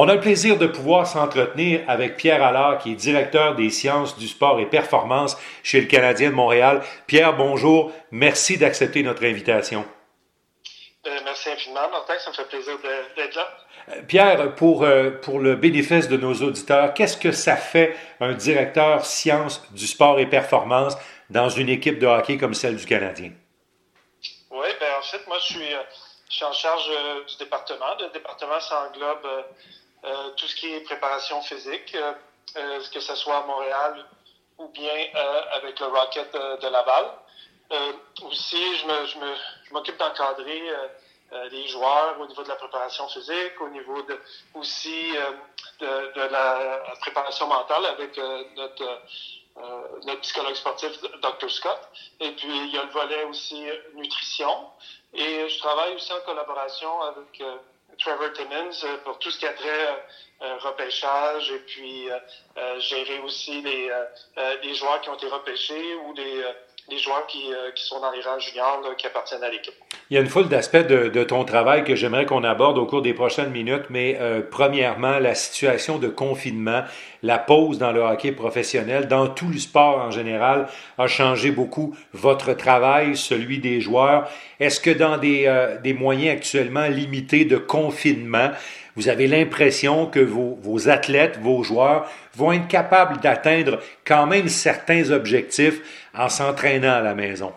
On 0.00 0.08
a 0.08 0.14
le 0.14 0.20
plaisir 0.20 0.58
de 0.58 0.68
pouvoir 0.68 1.08
s'entretenir 1.08 1.82
avec 1.88 2.16
Pierre 2.16 2.40
Allard, 2.40 2.78
qui 2.78 2.92
est 2.92 2.94
directeur 2.94 3.56
des 3.56 3.68
sciences 3.68 4.16
du 4.16 4.28
sport 4.28 4.60
et 4.60 4.66
performance 4.66 5.36
chez 5.64 5.80
le 5.80 5.88
Canadien 5.88 6.30
de 6.30 6.36
Montréal. 6.36 6.84
Pierre, 7.08 7.36
bonjour. 7.36 7.90
Merci 8.12 8.58
d'accepter 8.58 9.02
notre 9.02 9.24
invitation. 9.24 9.84
Euh, 11.04 11.18
merci 11.24 11.50
infiniment, 11.50 11.90
Martin. 11.90 12.16
Ça 12.16 12.30
me 12.30 12.36
fait 12.36 12.44
plaisir 12.44 12.74
d'être 13.16 13.34
là. 13.34 13.48
Euh, 13.88 14.02
Pierre, 14.02 14.54
pour, 14.54 14.84
euh, 14.84 15.10
pour 15.20 15.40
le 15.40 15.56
bénéfice 15.56 16.06
de 16.06 16.16
nos 16.16 16.34
auditeurs, 16.34 16.94
qu'est-ce 16.94 17.16
que 17.16 17.32
ça 17.32 17.56
fait 17.56 17.96
un 18.20 18.34
directeur 18.34 19.04
sciences 19.04 19.66
du 19.72 19.88
sport 19.88 20.20
et 20.20 20.26
performance 20.26 20.96
dans 21.28 21.48
une 21.48 21.70
équipe 21.70 21.98
de 21.98 22.06
hockey 22.06 22.38
comme 22.38 22.54
celle 22.54 22.76
du 22.76 22.86
Canadien? 22.86 23.32
Oui, 24.52 24.68
ben 24.78 24.90
en 24.96 25.02
fait, 25.02 25.26
moi, 25.26 25.38
je 25.40 25.54
suis, 25.54 25.74
je 26.30 26.36
suis 26.36 26.44
en 26.44 26.52
charge 26.52 26.88
du 27.26 27.36
département. 27.36 27.96
Le 27.98 28.12
département, 28.12 28.60
ça 28.60 28.88
englobe 28.88 29.26
tout 30.36 30.46
ce 30.46 30.54
qui 30.56 30.72
est 30.74 30.80
préparation 30.80 31.40
physique, 31.42 31.94
euh, 31.94 32.12
euh, 32.56 32.80
que 32.92 33.00
ce 33.00 33.14
soit 33.14 33.38
à 33.38 33.46
Montréal 33.46 34.06
ou 34.58 34.68
bien 34.68 34.92
avec 35.52 35.78
le 35.78 35.86
Rocket 35.86 36.32
de 36.32 36.68
Laval. 36.68 37.12
aussi, 38.22 38.76
je 38.76 39.72
m'occupe 39.72 39.96
d'encadrer 39.96 40.62
les 41.52 41.68
joueurs 41.68 42.18
au 42.20 42.26
niveau 42.26 42.42
de 42.42 42.48
la 42.48 42.56
préparation 42.56 43.06
physique, 43.08 43.60
au 43.60 43.68
niveau 43.68 44.02
de, 44.02 44.20
aussi 44.54 45.12
de, 45.78 46.12
de, 46.12 46.22
la 46.22 46.82
préparation 47.00 47.46
mentale 47.46 47.86
avec 47.86 48.16
notre, 48.56 49.00
notre 50.06 50.20
psychologue 50.22 50.56
sportif, 50.56 50.90
Dr. 51.22 51.50
Scott. 51.50 51.88
Et 52.18 52.32
puis, 52.32 52.48
il 52.48 52.74
y 52.74 52.78
a 52.78 52.82
le 52.82 52.90
volet 52.90 53.22
aussi 53.26 53.64
nutrition. 53.94 54.70
Et 55.14 55.48
je 55.48 55.58
travaille 55.60 55.94
aussi 55.94 56.12
en 56.12 56.20
collaboration 56.22 57.00
avec 57.02 57.40
Trevor 57.98 58.32
Timmons 58.32 58.84
euh, 58.84 58.96
pour 59.04 59.18
tout 59.18 59.30
ce 59.30 59.38
qui 59.38 59.46
a 59.46 59.52
trait 59.52 59.68
euh, 59.68 60.44
euh, 60.46 60.56
repêchage 60.60 61.50
et 61.50 61.58
puis 61.66 62.08
gérer 62.78 63.18
aussi 63.24 63.60
les, 63.60 63.90
les 64.62 64.74
joueurs 64.74 65.00
qui 65.00 65.08
ont 65.08 65.14
été 65.14 65.26
repêchés 65.26 65.94
ou 66.06 66.14
les 66.14 66.42
les 66.90 66.98
joueurs 66.98 67.26
qui, 67.26 67.42
qui, 67.74 67.84
sont 67.84 68.00
dans 68.00 68.10
les 68.10 68.22
rangs 68.22 68.38
juniors 68.38 68.80
qui 68.96 69.06
appartiennent 69.06 69.42
à 69.42 69.50
l'équipe. 69.50 69.74
Il 70.08 70.14
y 70.14 70.16
a 70.16 70.22
une 70.22 70.28
foule 70.28 70.48
d'aspects 70.48 70.86
de, 70.86 71.22
ton 71.22 71.44
travail 71.44 71.84
que 71.84 71.94
j'aimerais 71.94 72.24
qu'on 72.24 72.44
aborde 72.44 72.78
au 72.78 72.86
cours 72.86 73.02
des 73.02 73.12
prochaines 73.12 73.50
minutes, 73.50 73.90
mais 73.90 74.18
premièrement, 74.50 75.18
la 75.18 75.34
situation 75.34 75.98
de 75.98 76.08
confinement, 76.08 76.84
la 77.22 77.38
pause 77.38 77.78
dans 77.78 77.92
le 77.92 78.00
hockey 78.00 78.32
professionnel, 78.32 79.08
dans 79.08 79.28
tout 79.28 79.48
le 79.48 79.58
sport 79.58 79.98
en 79.98 80.10
général, 80.10 80.68
a 80.98 81.06
changé 81.06 81.50
beaucoup 81.50 81.96
votre 82.12 82.52
travail, 82.52 83.16
celui 83.16 83.58
des 83.58 83.80
joueurs. 83.80 84.28
Est-ce 84.60 84.80
que 84.80 84.90
dans 84.90 85.16
des, 85.16 85.46
euh, 85.46 85.78
des, 85.80 85.94
moyens 85.94 86.36
actuellement 86.36 86.86
limités 86.86 87.44
de 87.44 87.56
confinement, 87.56 88.50
vous 88.96 89.08
avez 89.08 89.26
l'impression 89.26 90.06
que 90.06 90.20
vos, 90.20 90.58
vos, 90.60 90.88
athlètes, 90.88 91.38
vos 91.40 91.62
joueurs 91.62 92.08
vont 92.34 92.52
être 92.52 92.68
capables 92.68 93.20
d'atteindre 93.20 93.78
quand 94.04 94.26
même 94.26 94.48
certains 94.48 95.10
objectifs 95.10 96.08
en 96.14 96.28
s'entraînant 96.28 96.94
à 96.94 97.00
la 97.00 97.14
maison? 97.14 97.52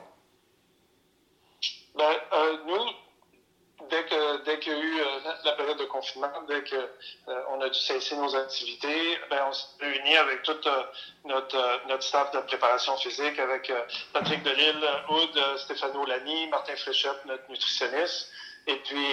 Ben, 1.97 2.03
euh, 2.03 2.57
nous, 2.67 3.87
dès 3.89 4.03
que 4.03 4.45
dès 4.45 4.59
qu'il 4.59 4.73
y 4.73 4.75
a 4.75 4.79
eu 4.79 4.99
euh, 4.99 5.29
la 5.45 5.51
période 5.53 5.77
de 5.77 5.85
confinement, 6.01 6.31
dès 6.47 6.63
qu'on 6.63 7.31
euh, 7.31 7.65
a 7.65 7.69
dû 7.69 7.79
cesser 7.79 8.15
nos 8.15 8.35
activités, 8.35 9.19
ben, 9.29 9.45
on 9.47 9.53
s'est 9.53 9.67
réunis 9.79 10.17
avec 10.17 10.41
tout 10.43 10.57
euh, 10.65 10.83
notre, 11.25 11.87
notre 11.87 12.03
staff 12.03 12.31
de 12.31 12.39
préparation 12.39 12.97
physique, 12.97 13.37
avec 13.39 13.71
Patrick 14.13 14.41
Delille, 14.43 14.89
Oud, 15.09 15.57
Stéphano 15.57 16.05
Lani, 16.05 16.47
Martin 16.47 16.75
Fréchette, 16.75 17.25
notre 17.25 17.49
nutritionniste. 17.49 18.31
Et 18.67 18.75
puis, 18.75 19.07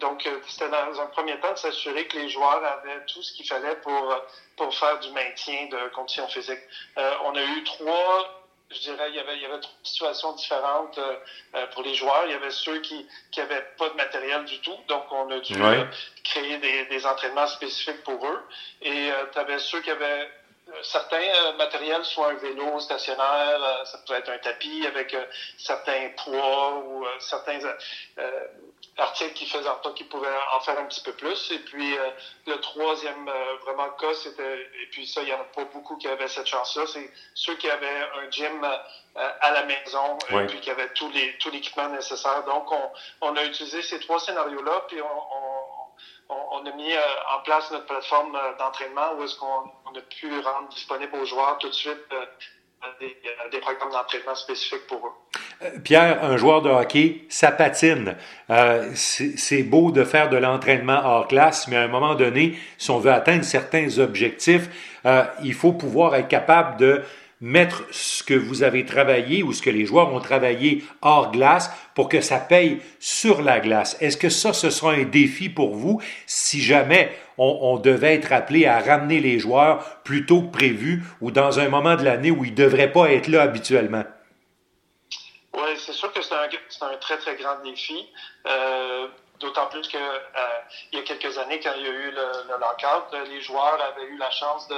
donc, 0.00 0.28
c'était 0.48 0.68
dans 0.68 1.00
un 1.00 1.06
premier 1.06 1.38
temps 1.40 1.52
de 1.52 1.58
s'assurer 1.58 2.06
que 2.06 2.16
les 2.16 2.28
joueurs 2.30 2.64
avaient 2.64 3.04
tout 3.06 3.22
ce 3.22 3.32
qu'il 3.34 3.46
fallait 3.46 3.76
pour, 3.76 4.14
pour 4.56 4.74
faire 4.74 4.98
du 5.00 5.10
maintien 5.10 5.66
de 5.66 5.88
conditions 5.94 6.26
physiques. 6.28 6.62
on 6.96 7.34
a 7.34 7.42
eu 7.42 7.64
trois 7.64 8.41
je 8.74 8.80
dirais, 8.80 9.08
il 9.10 9.14
y 9.14 9.18
avait, 9.18 9.36
il 9.36 9.42
y 9.42 9.46
avait 9.46 9.60
trois 9.60 9.74
situations 9.82 10.32
différentes 10.34 10.98
euh, 10.98 11.16
euh, 11.54 11.66
pour 11.68 11.82
les 11.82 11.94
joueurs. 11.94 12.24
Il 12.26 12.32
y 12.32 12.34
avait 12.34 12.50
ceux 12.50 12.80
qui 12.80 13.06
qui 13.30 13.40
avaient 13.40 13.64
pas 13.78 13.88
de 13.88 13.94
matériel 13.94 14.44
du 14.44 14.58
tout, 14.60 14.76
donc 14.88 15.04
on 15.10 15.30
a 15.30 15.38
dû 15.40 15.54
euh, 15.62 15.84
créer 16.24 16.58
des, 16.58 16.86
des, 16.86 17.06
entraînements 17.06 17.46
spécifiques 17.46 18.02
pour 18.04 18.26
eux. 18.26 18.40
Et 18.82 19.10
tu 19.32 19.38
avais 19.38 19.58
ceux 19.58 19.80
qui 19.80 19.90
avaient 19.90 20.28
certains 20.82 21.52
matériels, 21.58 22.04
soit 22.04 22.30
un 22.30 22.34
vélo 22.34 22.78
stationnaire, 22.80 23.82
ça 23.84 23.98
pouvait 23.98 24.18
être 24.18 24.30
un 24.30 24.38
tapis 24.38 24.86
avec 24.86 25.14
certains 25.58 26.10
poids 26.24 26.78
ou 26.78 27.04
certains 27.18 27.58
articles 28.98 29.32
qui 29.32 29.46
faisaient 29.46 29.68
en 29.68 29.82
sorte 29.82 29.94
qu'ils 29.94 30.08
pouvaient 30.08 30.28
en 30.54 30.60
faire 30.60 30.78
un 30.78 30.84
petit 30.84 31.02
peu 31.02 31.12
plus. 31.12 31.50
Et 31.50 31.58
puis 31.60 31.96
euh, 31.96 32.10
le 32.46 32.60
troisième 32.60 33.28
euh, 33.28 33.56
vraiment 33.64 33.88
cas, 33.90 34.12
c'était, 34.14 34.60
et 34.82 34.86
puis 34.90 35.06
ça, 35.06 35.22
il 35.22 35.26
n'y 35.26 35.32
en 35.32 35.40
a 35.40 35.44
pas 35.44 35.64
beaucoup 35.64 35.96
qui 35.96 36.08
avaient 36.08 36.28
cette 36.28 36.46
chance-là, 36.46 36.84
c'est 36.86 37.10
ceux 37.34 37.54
qui 37.56 37.70
avaient 37.70 38.08
un 38.22 38.30
gym 38.30 38.62
euh, 38.64 39.30
à 39.40 39.52
la 39.52 39.64
maison 39.64 40.18
et 40.30 40.46
puis 40.46 40.60
qui 40.60 40.70
avaient 40.70 40.92
tous 40.94 41.10
les, 41.10 41.36
tout 41.38 41.50
l'équipement 41.50 41.88
nécessaire. 41.88 42.44
Donc 42.44 42.70
on, 42.70 42.90
on 43.22 43.36
a 43.36 43.44
utilisé 43.44 43.82
ces 43.82 44.00
trois 44.00 44.20
scénarios-là, 44.20 44.84
puis 44.88 45.00
on, 45.00 46.28
on, 46.28 46.34
on, 46.52 46.66
a 46.66 46.70
mis 46.72 46.92
en 47.30 47.40
place 47.40 47.70
notre 47.70 47.86
plateforme 47.86 48.38
d'entraînement 48.58 49.14
où 49.14 49.24
est-ce 49.24 49.36
qu'on 49.36 49.70
on 49.86 49.94
a 49.96 50.00
pu 50.00 50.40
rendre 50.40 50.68
disponible 50.68 51.14
aux 51.16 51.26
joueurs 51.26 51.58
tout 51.58 51.68
de 51.68 51.74
suite 51.74 51.98
des, 53.00 53.16
des 53.50 53.60
programmes 53.60 53.90
d'entraînement 53.90 54.34
spécifiques 54.34 54.86
pour 54.86 55.06
eux. 55.06 55.12
Euh, 55.62 55.70
Pierre, 55.82 56.24
un 56.24 56.36
joueur 56.36 56.62
de 56.62 56.70
hockey, 56.70 57.24
ça 57.28 57.50
patine. 57.50 58.14
Euh, 58.50 58.90
c'est 58.94 59.62
beau 59.62 59.90
de 59.90 60.04
faire 60.04 60.28
de 60.28 60.36
l'entraînement 60.36 61.00
hors 61.04 61.28
classe, 61.28 61.68
mais 61.68 61.76
à 61.76 61.82
un 61.82 61.88
moment 61.88 62.14
donné, 62.14 62.54
si 62.78 62.90
on 62.90 62.98
veut 62.98 63.12
atteindre 63.12 63.44
certains 63.44 63.98
objectifs, 63.98 64.68
euh, 65.06 65.24
il 65.42 65.54
faut 65.54 65.72
pouvoir 65.72 66.14
être 66.14 66.28
capable 66.28 66.78
de 66.78 67.02
mettre 67.40 67.84
ce 67.90 68.22
que 68.22 68.34
vous 68.34 68.62
avez 68.62 68.84
travaillé 68.84 69.42
ou 69.42 69.52
ce 69.52 69.62
que 69.62 69.70
les 69.70 69.84
joueurs 69.84 70.14
ont 70.14 70.20
travaillé 70.20 70.84
hors 71.02 71.32
glace 71.32 71.72
pour 71.94 72.08
que 72.08 72.20
ça 72.20 72.38
paye 72.38 72.78
sur 73.00 73.42
la 73.42 73.58
glace. 73.58 73.96
Est-ce 74.00 74.16
que 74.16 74.28
ça, 74.28 74.52
ce 74.52 74.70
sera 74.70 74.92
un 74.92 75.02
défi 75.02 75.48
pour 75.48 75.74
vous 75.74 76.00
si 76.26 76.62
jamais 76.62 77.10
on, 77.38 77.58
on, 77.62 77.78
devait 77.78 78.14
être 78.14 78.32
appelé 78.32 78.66
à 78.66 78.78
ramener 78.78 79.18
les 79.18 79.40
joueurs 79.40 80.00
plus 80.04 80.24
tôt 80.24 80.42
que 80.42 80.52
prévu 80.52 81.02
ou 81.20 81.32
dans 81.32 81.58
un 81.58 81.68
moment 81.68 81.96
de 81.96 82.04
l'année 82.04 82.30
où 82.30 82.44
ils 82.44 82.52
ne 82.52 82.56
devraient 82.56 82.92
pas 82.92 83.10
être 83.10 83.26
là 83.26 83.42
habituellement? 83.42 84.04
Oui, 85.62 85.78
c'est 85.78 85.92
sûr 85.92 86.12
que 86.12 86.22
c'est 86.22 86.34
un, 86.34 86.48
un, 86.80 86.96
très, 86.96 87.18
très 87.18 87.36
grand 87.36 87.56
défi. 87.62 88.08
Euh, 88.46 89.06
D'autant 89.42 89.66
plus 89.66 89.88
que 89.88 89.96
euh, 89.98 90.58
il 90.92 91.00
y 91.00 91.02
a 91.02 91.04
quelques 91.04 91.36
années, 91.36 91.58
quand 91.58 91.72
il 91.74 91.82
y 91.82 91.86
a 91.86 91.90
eu 91.90 92.10
le, 92.12 92.26
le 92.46 92.58
lockout, 92.60 93.12
les 93.28 93.40
joueurs 93.40 93.76
avaient 93.82 94.04
eu 94.04 94.16
la 94.16 94.30
chance 94.30 94.68
de, 94.68 94.76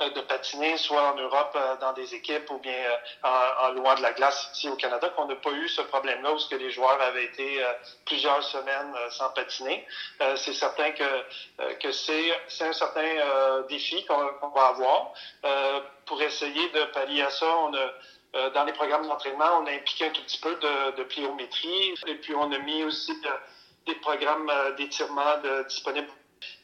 euh, 0.00 0.10
de 0.10 0.20
patiner 0.22 0.76
soit 0.78 1.12
en 1.12 1.14
Europe 1.14 1.52
euh, 1.54 1.76
dans 1.76 1.92
des 1.92 2.12
équipes 2.12 2.50
ou 2.50 2.58
bien 2.58 2.72
euh, 2.72 2.96
en, 3.22 3.66
en, 3.66 3.70
loin 3.70 3.94
de 3.94 4.02
la 4.02 4.10
glace 4.12 4.50
ici 4.52 4.68
au 4.68 4.74
Canada, 4.74 5.10
qu'on 5.10 5.26
n'a 5.26 5.36
pas 5.36 5.52
eu 5.52 5.68
ce 5.68 5.82
problème-là 5.82 6.32
où 6.32 6.38
que 6.50 6.56
les 6.56 6.72
joueurs 6.72 7.00
avaient 7.00 7.26
été 7.26 7.64
plusieurs 8.04 8.42
semaines 8.42 8.92
sans 9.10 9.30
patiner. 9.30 9.86
c'est 10.34 10.54
certain 10.54 10.90
que, 10.90 11.74
que 11.78 11.92
c'est 11.92 12.32
un 12.62 12.72
certain 12.72 13.62
défi 13.68 14.04
qu'on 14.06 14.48
va 14.48 14.66
avoir. 14.66 15.12
pour 16.06 16.20
essayer 16.20 16.68
de 16.70 16.84
pallier 16.86 17.22
à 17.22 17.30
ça, 17.30 17.46
on 17.58 17.74
a 17.74 17.92
euh, 18.36 18.50
dans 18.50 18.64
les 18.64 18.72
programmes 18.72 19.06
d'entraînement, 19.06 19.60
on 19.60 19.66
a 19.66 19.72
impliqué 19.72 20.06
un 20.06 20.10
tout 20.10 20.22
petit 20.22 20.38
peu 20.38 20.54
de, 20.54 20.96
de 20.98 21.02
pliométrie 21.04 21.94
et 22.06 22.14
puis 22.14 22.34
on 22.34 22.52
a 22.52 22.58
mis 22.58 22.84
aussi 22.84 23.12
de, 23.20 23.92
des 23.92 23.98
programmes 23.98 24.48
euh, 24.48 24.72
d'étirement 24.76 25.34
disponibles. 25.68 26.06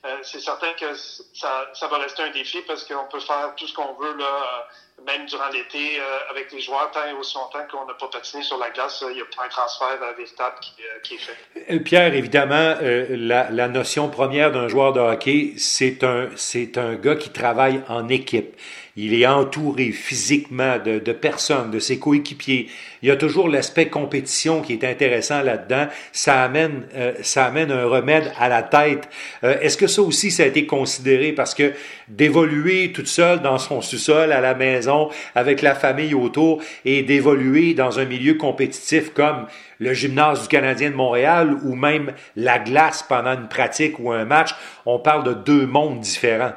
Euh, 0.04 0.16
c'est 0.22 0.40
certain 0.40 0.72
que 0.80 0.94
ça, 0.94 1.68
ça, 1.74 1.88
va 1.88 1.98
rester 1.98 2.22
un 2.22 2.30
défi 2.30 2.58
parce 2.68 2.84
qu'on 2.84 3.06
peut 3.10 3.20
faire 3.20 3.52
tout 3.56 3.66
ce 3.66 3.74
qu'on 3.74 3.94
veut 3.94 4.16
là, 4.16 4.68
même 5.04 5.26
durant 5.26 5.48
l'été 5.48 6.00
avec 6.30 6.50
les 6.52 6.60
joueurs, 6.60 6.90
tant 6.92 7.04
et 7.04 7.12
aussi 7.12 7.36
longtemps 7.36 7.66
qu'on 7.70 7.84
n'a 7.84 7.92
pas 7.94 8.08
patiné 8.08 8.42
sur 8.42 8.56
la 8.56 8.70
glace, 8.70 9.04
il 9.06 9.16
n'y 9.16 9.20
a 9.20 9.24
pas 9.24 9.44
un 9.44 9.48
transfert 9.48 9.98
véritable 9.98 10.56
qui, 10.62 10.72
qui, 11.02 11.14
est 11.14 11.18
fait. 11.18 11.80
Pierre, 11.80 12.14
évidemment, 12.14 12.76
la, 12.80 13.50
la, 13.50 13.68
notion 13.68 14.08
première 14.08 14.50
d'un 14.50 14.68
joueur 14.68 14.94
de 14.94 15.00
hockey, 15.00 15.54
c'est 15.58 16.02
un, 16.04 16.30
c'est 16.36 16.78
un 16.78 16.94
gars 16.94 17.16
qui 17.16 17.30
travaille 17.30 17.82
en 17.88 18.08
équipe 18.08 18.56
il 18.96 19.14
est 19.14 19.26
entouré 19.26 19.92
physiquement 19.92 20.78
de, 20.82 20.98
de 20.98 21.12
personnes, 21.12 21.70
de 21.70 21.78
ses 21.78 21.98
coéquipiers. 21.98 22.68
Il 23.02 23.08
y 23.08 23.12
a 23.12 23.16
toujours 23.16 23.48
l'aspect 23.48 23.88
compétition 23.88 24.62
qui 24.62 24.72
est 24.72 24.84
intéressant 24.84 25.42
là-dedans. 25.42 25.86
Ça 26.12 26.42
amène, 26.42 26.86
euh, 26.94 27.12
ça 27.20 27.44
amène 27.44 27.70
un 27.70 27.84
remède 27.84 28.32
à 28.38 28.48
la 28.48 28.62
tête. 28.62 29.08
Euh, 29.44 29.60
est-ce 29.60 29.76
que 29.76 29.86
ça 29.86 30.00
aussi, 30.00 30.30
ça 30.30 30.44
a 30.44 30.46
été 30.46 30.64
considéré 30.64 31.32
parce 31.32 31.54
que 31.54 31.72
d'évoluer 32.08 32.92
toute 32.92 33.06
seule 33.06 33.42
dans 33.42 33.58
son 33.58 33.82
sous-sol, 33.82 34.32
à 34.32 34.40
la 34.40 34.54
maison, 34.54 35.10
avec 35.34 35.60
la 35.60 35.74
famille 35.74 36.14
autour, 36.14 36.62
et 36.84 37.02
d'évoluer 37.02 37.74
dans 37.74 37.98
un 37.98 38.06
milieu 38.06 38.34
compétitif 38.34 39.12
comme 39.12 39.46
le 39.78 39.92
gymnase 39.92 40.42
du 40.42 40.48
Canadien 40.48 40.90
de 40.90 40.96
Montréal 40.96 41.58
ou 41.64 41.74
même 41.74 42.12
la 42.34 42.58
glace 42.58 43.04
pendant 43.06 43.34
une 43.34 43.48
pratique 43.48 43.98
ou 43.98 44.10
un 44.10 44.24
match, 44.24 44.54
on 44.86 44.98
parle 44.98 45.24
de 45.24 45.34
deux 45.34 45.66
mondes 45.66 46.00
différents. 46.00 46.52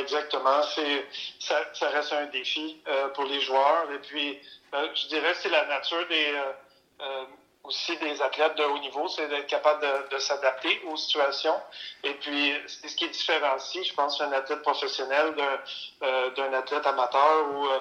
Exactement. 0.00 0.62
C'est 0.74 1.06
ça, 1.38 1.56
ça, 1.72 1.88
reste 1.88 2.12
un 2.12 2.26
défi 2.26 2.80
euh, 2.88 3.08
pour 3.08 3.24
les 3.24 3.40
joueurs. 3.40 3.90
Et 3.92 3.98
puis, 3.98 4.38
euh, 4.74 4.88
je 4.94 5.08
dirais 5.08 5.34
c'est 5.34 5.48
la 5.48 5.66
nature 5.66 6.06
des 6.08 6.32
euh, 6.32 6.52
euh 7.00 7.24
aussi 7.64 7.96
des 7.96 8.20
athlètes 8.20 8.56
de 8.56 8.62
haut 8.62 8.78
niveau, 8.78 9.08
c'est 9.08 9.26
d'être 9.26 9.46
capable 9.46 9.80
de, 9.80 10.14
de 10.14 10.18
s'adapter 10.18 10.80
aux 10.86 10.96
situations. 10.96 11.58
Et 12.02 12.12
puis, 12.14 12.52
c'est 12.66 12.88
ce 12.88 12.94
qui 12.96 13.08
différencie, 13.08 13.86
je 13.86 13.94
pense, 13.94 14.20
un 14.20 14.30
athlète 14.32 14.60
professionnel 14.60 15.34
d'un 15.34 16.06
euh, 16.06 16.58
athlète 16.58 16.86
amateur 16.86 17.48
ou 17.54 17.66
euh, 17.66 17.78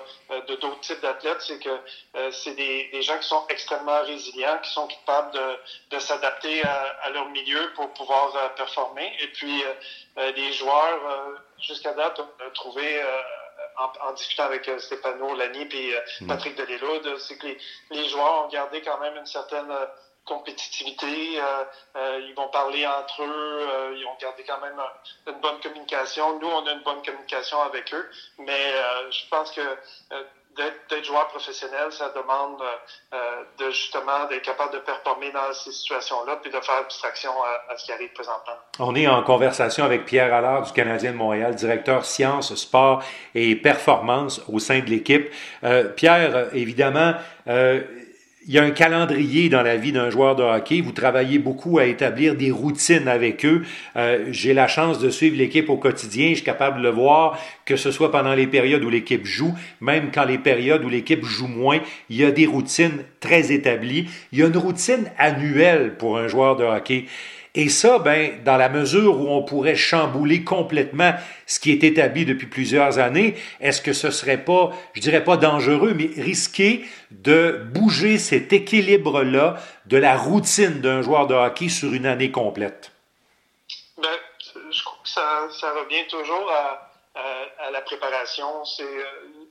de 0.48 0.56
d'autres 0.56 0.80
types 0.82 1.02
d'athlètes, 1.02 1.42
c'est 1.42 1.60
que 1.60 1.70
euh, 1.70 2.32
c'est 2.32 2.54
des, 2.56 2.90
des, 2.92 3.02
gens 3.02 3.18
qui 3.18 3.28
sont 3.28 3.46
extrêmement 3.50 4.02
résilients, 4.04 4.60
qui 4.64 4.72
sont 4.72 4.88
capables 4.88 5.32
de, 5.34 5.58
de 5.96 6.00
s'adapter 6.00 6.64
à, 6.64 6.96
à, 7.04 7.10
leur 7.10 7.30
milieu 7.30 7.72
pour 7.76 7.94
pouvoir 7.94 8.36
euh, 8.36 8.50
performer. 8.50 9.12
Et 9.20 9.28
puis, 9.28 9.64
les 10.18 10.54
joueurs, 10.54 11.00
jusqu'à 11.60 11.94
date, 11.94 12.20
ont 12.20 12.52
trouvé 12.54 13.02
en, 13.78 14.10
en, 14.10 14.14
discutant 14.14 14.44
avec 14.44 14.68
euh, 14.68 14.80
Stéphano 14.80 15.36
Lani 15.36 15.68
et 15.72 15.96
euh, 15.96 16.00
mm. 16.22 16.28
Patrick 16.28 16.56
Delisle, 16.56 17.20
c'est 17.20 17.38
que 17.38 17.48
les, 17.48 17.58
les, 17.92 18.10
joueurs 18.10 18.46
ont 18.46 18.50
gardé 18.50 18.82
quand 18.82 19.00
même 19.00 19.16
une 19.18 19.26
certaine 19.26 19.70
euh, 19.70 19.86
compétitivité. 20.26 21.40
ils 21.96 22.34
vont 22.36 22.48
parler 22.48 22.86
entre 22.88 23.24
eux. 23.24 23.96
ils 23.98 24.06
ont 24.06 24.16
gardé 24.22 24.44
quand 24.44 24.60
même 24.62 24.80
une 25.28 25.40
bonne 25.42 25.60
communication. 25.62 26.40
Nous, 26.40 26.48
on 26.48 26.66
a 26.66 26.72
une 26.72 26.84
bonne 26.84 27.04
communication 27.04 27.62
avec 27.62 27.94
eux, 27.94 28.10
mais 28.38 28.74
je 29.12 29.30
pense 29.30 29.52
que 29.52 29.62
d'être 30.56 31.06
joueur 31.06 31.28
professionnel, 31.28 31.92
ça 31.92 32.12
demande 32.16 32.62
euh, 33.14 33.18
de 33.60 33.72
justement 33.72 34.26
d'être 34.30 34.44
capable 34.44 34.74
de 34.74 34.80
performer 34.80 35.32
dans 35.32 35.54
ces 35.54 35.72
situations-là, 35.72 36.40
puis 36.42 36.52
de 36.52 36.60
faire 36.60 36.76
abstraction 36.76 37.32
à, 37.70 37.78
ce 37.78 37.86
qui 37.86 37.92
arrive 37.92 38.12
présentement. 38.14 38.54
On 38.80 38.96
est 38.96 39.08
en 39.08 39.24
conversation 39.24 39.84
avec 39.84 40.06
Pierre 40.06 40.34
Allard 40.34 40.64
du 40.64 40.72
Canadien 40.74 41.12
de 41.12 41.18
Montréal, 41.18 41.56
directeur 41.56 42.06
sciences, 42.06 42.54
sport 42.56 43.04
et 43.36 43.56
performance 43.56 44.42
au 44.52 44.60
sein 44.60 44.80
de 44.80 44.90
l'équipe. 44.90 45.30
Euh, 45.64 45.86
Pierre, 45.86 46.54
évidemment, 46.54 47.14
euh, 47.48 47.82
il 48.46 48.54
y 48.54 48.60
a 48.60 48.64
un 48.64 48.72
calendrier 48.72 49.50
dans 49.50 49.62
la 49.62 49.78
vie 49.78 49.92
d'un 49.92 50.10
joueur 50.10 50.36
de 50.36 50.44
hockey. 50.44 50.82
Vous 50.82 50.92
travaillez 50.92 51.40
beaucoup 51.40 51.80
à 51.80 51.86
établir 51.86 52.36
des 52.36 52.52
routines 52.52 53.08
avec 53.08 53.46
eux. 53.46 53.64
Euh, 53.96 54.26
J'ai 54.32 54.54
la 54.54 54.68
chance 54.68 55.00
de 55.00 55.10
suivre 55.10 55.38
l'équipe 55.38 55.70
au 55.70 55.78
quotidien. 55.78 56.30
Je 56.30 56.36
suis 56.36 56.44
capable 56.44 56.80
de 56.80 56.84
le 56.84 56.90
voir, 56.90 57.40
que 57.66 57.76
ce 57.76 57.92
soit 57.92 58.12
pendant 58.12 58.34
les 58.34 58.48
périodes 58.48 58.84
où 58.84 58.90
l'équipe 58.90 59.26
joue, 59.26 59.54
même 59.80 60.12
quand 60.14 60.26
les 60.26 60.38
périodes 60.38 60.84
où 60.84 60.90
l'équipe 60.90 61.24
joue 61.24 61.48
moins. 61.48 61.80
Il 62.10 62.18
y 62.18 62.26
a 62.26 62.32
des 62.32 62.46
routines 62.46 63.04
très 63.20 63.52
établies. 63.52 64.10
Il 64.32 64.40
y 64.40 64.44
a 64.44 64.48
une 64.48 64.58
routine 64.58 65.10
annuelle 65.18 65.96
pour 65.98 66.18
un 66.18 66.28
joueur 66.28 66.56
de 66.56 66.64
hockey. 66.64 67.06
Et 67.56 67.70
ça, 67.70 68.00
ben, 68.00 68.44
dans 68.44 68.58
la 68.58 68.68
mesure 68.68 69.20
où 69.20 69.30
on 69.30 69.44
pourrait 69.44 69.76
chambouler 69.76 70.44
complètement 70.44 71.14
ce 71.46 71.60
qui 71.60 71.72
est 71.72 71.84
établi 71.84 72.26
depuis 72.26 72.48
plusieurs 72.48 72.98
années, 72.98 73.36
est-ce 73.60 73.80
que 73.80 73.94
ce 73.94 74.10
serait 74.10 74.44
pas, 74.44 74.72
je 74.94 75.02
dirais 75.02 75.24
pas 75.24 75.38
dangereux, 75.38 75.94
mais 75.94 76.10
risqué 76.20 76.84
de 77.12 77.62
bouger 77.72 78.18
cet 78.18 78.54
équilibre-là 78.54 79.58
de 79.86 79.98
la 79.98 80.18
routine 80.18 80.82
d'un 80.82 81.04
joueur 81.04 81.28
de 81.28 81.36
hockey 81.36 81.70
sur 81.70 81.94
une 81.94 82.08
année 82.08 82.32
complète? 82.32 82.92
Ben, 83.98 84.10
je 84.72 84.84
crois 84.84 84.98
que 85.04 85.10
ça, 85.10 85.74
revient 85.80 86.08
toujours 86.10 86.52
à, 86.52 86.92
à, 87.60 87.70
la 87.70 87.82
préparation. 87.82 88.66
C'est, 88.66 88.84
euh, 88.84 89.44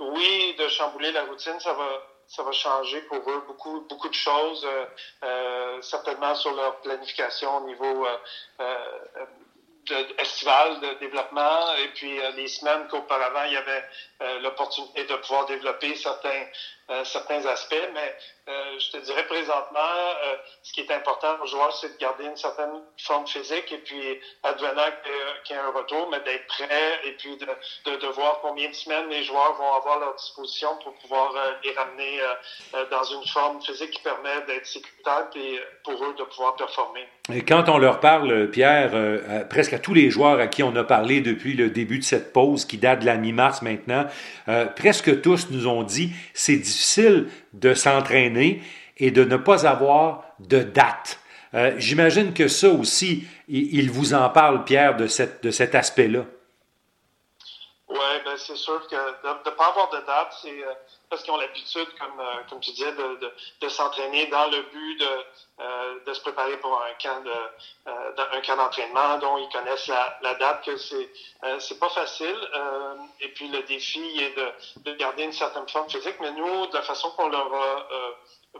oui, 0.00 0.56
de 0.58 0.66
chambouler 0.66 1.12
la 1.12 1.22
routine, 1.24 1.60
ça 1.60 1.72
va, 1.74 1.88
ça 2.28 2.42
va 2.42 2.52
changer 2.52 3.00
pour 3.02 3.18
eux 3.18 3.44
beaucoup, 3.46 3.86
beaucoup 3.88 4.08
de 4.08 4.14
choses, 4.14 4.64
euh, 4.64 4.84
euh, 5.24 5.55
certainement 5.82 6.34
sur 6.34 6.52
leur 6.54 6.80
planification 6.80 7.56
au 7.58 7.66
niveau 7.66 8.06
euh, 8.06 8.16
euh 8.60 9.24
estival 10.18 10.80
de 10.80 10.94
développement. 10.98 11.72
Et 11.76 11.86
puis 11.94 12.18
les 12.34 12.48
semaines 12.48 12.88
qu'auparavant 12.88 13.44
il 13.44 13.52
y 13.52 13.56
avait 13.56 13.84
l'opportunité 14.40 15.04
de 15.04 15.14
pouvoir 15.14 15.46
développer 15.46 15.94
certains 15.94 16.46
euh, 16.88 17.02
certains 17.02 17.44
aspects, 17.46 17.88
mais 17.94 18.16
euh, 18.48 18.78
je 18.78 18.92
te 18.92 18.98
dirais 18.98 19.26
présentement, 19.26 19.80
euh, 19.80 20.36
ce 20.62 20.72
qui 20.72 20.82
est 20.82 20.90
important 20.92 21.36
aux 21.42 21.46
joueurs, 21.46 21.76
c'est 21.76 21.88
de 21.88 21.96
garder 21.96 22.26
une 22.26 22.36
certaine 22.36 22.80
forme 22.98 23.26
physique. 23.26 23.72
Et 23.72 23.78
puis, 23.78 24.20
advenant 24.44 24.86
qu'il 25.46 25.56
y 25.56 25.58
un 25.58 25.70
retour, 25.70 26.08
mais 26.10 26.18
d'être 26.20 26.46
prêt 26.46 27.00
et 27.06 27.12
puis 27.12 27.36
de, 27.36 27.46
de, 27.90 28.06
voir 28.08 28.40
combien 28.42 28.68
de 28.68 28.74
semaines 28.74 29.08
les 29.08 29.22
joueurs 29.24 29.54
vont 29.58 29.72
avoir 29.74 29.98
à 29.98 30.00
leur 30.00 30.16
disposition 30.16 30.68
pour 30.82 30.94
pouvoir 30.94 31.32
les 31.64 31.72
ramener 31.72 32.20
dans 32.90 33.04
une 33.04 33.26
forme 33.28 33.60
physique 33.62 33.90
qui 33.90 34.02
permet 34.02 34.44
d'être 34.46 34.66
sécuritaire 34.66 35.26
et 35.36 35.60
pour 35.84 35.94
eux 36.04 36.14
de 36.18 36.24
pouvoir 36.24 36.56
performer. 36.56 37.06
Et 37.32 37.42
quand 37.42 37.68
on 37.68 37.78
leur 37.78 38.00
parle, 38.00 38.50
Pierre, 38.50 38.92
presque 39.48 39.72
à 39.72 39.78
tous 39.78 39.94
les 39.94 40.10
joueurs 40.10 40.38
à 40.38 40.46
qui 40.46 40.62
on 40.62 40.74
a 40.76 40.84
parlé 40.84 41.20
depuis 41.20 41.54
le 41.54 41.70
début 41.70 41.98
de 41.98 42.04
cette 42.04 42.32
pause 42.32 42.64
qui 42.64 42.78
date 42.78 43.00
de 43.00 43.06
la 43.06 43.16
mi-mars 43.16 43.62
maintenant, 43.62 44.06
presque 44.76 45.20
tous 45.22 45.50
nous 45.50 45.66
ont 45.66 45.82
dit 45.82 46.12
c'est 46.34 46.56
difficile 46.56 47.28
de 47.52 47.74
s'entraîner 47.74 48.62
et 48.98 49.10
de 49.10 49.24
ne 49.24 49.36
pas 49.36 49.66
avoir 49.66 50.24
de 50.40 50.62
date. 50.62 51.18
Euh, 51.54 51.74
j'imagine 51.78 52.34
que 52.34 52.48
ça 52.48 52.68
aussi, 52.68 53.26
il, 53.48 53.90
vous 53.90 54.14
en 54.14 54.28
parle, 54.30 54.64
Pierre, 54.64 54.96
de, 54.96 55.06
cette, 55.06 55.42
de 55.42 55.50
cet 55.50 55.74
aspect-là. 55.74 56.24
Oui, 57.88 57.98
ben 58.24 58.36
c'est 58.36 58.56
sûr 58.56 58.84
que 58.88 58.96
de 58.96 59.50
ne 59.50 59.54
pas 59.54 59.68
avoir 59.68 59.88
de 59.90 60.04
date, 60.04 60.36
c'est 60.42 60.50
euh, 60.50 60.72
parce 61.08 61.22
qu'ils 61.22 61.32
ont 61.32 61.36
l'habitude, 61.36 61.86
comme, 62.00 62.18
euh, 62.18 62.42
comme 62.50 62.58
tu 62.58 62.72
disais, 62.72 62.92
de, 62.92 63.30
de, 63.60 63.68
s'entraîner 63.68 64.26
dans 64.26 64.48
le 64.48 64.60
but 64.72 64.96
de, 64.98 66.04
de 66.04 66.12
se 66.12 66.20
préparer 66.20 66.56
pour 66.56 66.82
un 66.82 66.92
camp 67.00 67.22
de 67.22 67.30
un 67.86 68.40
camp 68.40 68.56
d'entraînement 68.56 69.18
dont 69.18 69.38
ils 69.38 69.48
connaissent 69.48 69.86
la, 69.86 70.18
la 70.22 70.34
date 70.34 70.64
que 70.64 70.76
c'est 70.76 71.08
c'est 71.60 71.78
pas 71.78 71.88
facile 71.88 72.36
et 73.20 73.28
puis 73.28 73.48
le 73.48 73.62
défi 73.62 74.00
est 74.20 74.36
de, 74.36 74.90
de 74.90 74.96
garder 74.96 75.24
une 75.24 75.32
certaine 75.32 75.68
forme 75.68 75.88
physique 75.88 76.16
mais 76.20 76.32
nous 76.32 76.66
de 76.66 76.74
la 76.74 76.82
façon 76.82 77.10
qu'on 77.12 77.28
leur 77.28 77.52
a 77.54 77.88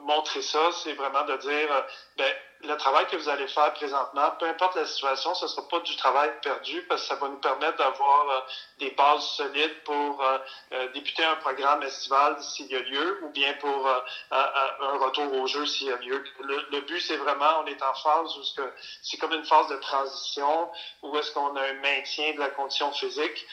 montré 0.00 0.42
ça 0.42 0.70
c'est 0.72 0.94
vraiment 0.94 1.24
de 1.24 1.36
dire 1.36 1.68
ben 2.16 2.32
le 2.64 2.76
travail 2.76 3.06
que 3.06 3.16
vous 3.16 3.28
allez 3.28 3.46
faire 3.48 3.72
présentement, 3.74 4.30
peu 4.38 4.46
importe 4.46 4.76
la 4.76 4.86
situation, 4.86 5.34
ce 5.34 5.44
ne 5.44 5.50
sera 5.50 5.68
pas 5.68 5.80
du 5.80 5.96
travail 5.96 6.30
perdu 6.42 6.82
parce 6.88 7.02
que 7.02 7.08
ça 7.08 7.14
va 7.16 7.28
nous 7.28 7.38
permettre 7.38 7.76
d'avoir 7.76 8.26
euh, 8.30 8.40
des 8.80 8.90
bases 8.90 9.24
solides 9.36 9.82
pour 9.84 10.22
euh, 10.22 10.38
euh, 10.72 10.88
débuter 10.94 11.24
un 11.24 11.36
programme 11.36 11.82
estival 11.82 12.36
s'il 12.40 12.66
y 12.66 12.76
a 12.76 12.80
lieu 12.80 13.20
ou 13.24 13.28
bien 13.30 13.52
pour 13.60 13.88
un 14.30 14.98
retour 14.98 15.32
au 15.34 15.46
jeu 15.46 15.66
s'il 15.66 15.88
y 15.88 15.92
a 15.92 15.96
lieu. 15.96 16.22
Le, 16.40 16.80
but, 16.80 17.00
c'est 17.00 17.16
vraiment, 17.16 17.62
on 17.62 17.66
est 17.66 17.82
en 17.82 17.94
phase 17.94 18.36
où 18.38 18.62
c'est 19.02 19.18
comme 19.18 19.32
une 19.32 19.44
phase 19.44 19.68
de 19.68 19.76
transition 19.76 20.68
où 21.02 21.16
est-ce 21.16 21.32
qu'on 21.32 21.54
a 21.56 21.60
un 21.60 21.74
maintien 21.74 22.34
de 22.34 22.38
la 22.38 22.48
condition 22.48 22.90
physique 22.92 23.46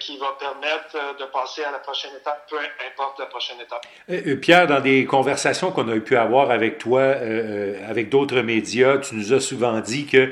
qui 0.00 0.18
va 0.18 0.36
permettre 0.38 1.16
de 1.18 1.24
passer 1.26 1.64
à 1.64 1.70
la 1.70 1.78
prochaine 1.78 2.14
étape, 2.16 2.48
peu 2.48 2.58
importe 2.86 3.18
la 3.18 3.26
prochaine 3.26 3.60
étape. 3.60 3.86
Pierre, 4.40 4.66
dans 4.66 4.80
des 4.80 5.04
conversations 5.06 5.70
qu'on 5.72 5.88
a 5.88 6.00
pu 6.00 6.16
avoir 6.16 6.50
avec 6.50 6.78
toi, 6.78 7.02
avec 7.02 8.08
d'autres 8.08 8.40
tu 9.00 9.14
nous 9.14 9.32
as 9.32 9.40
souvent 9.40 9.80
dit 9.80 10.06
que 10.06 10.30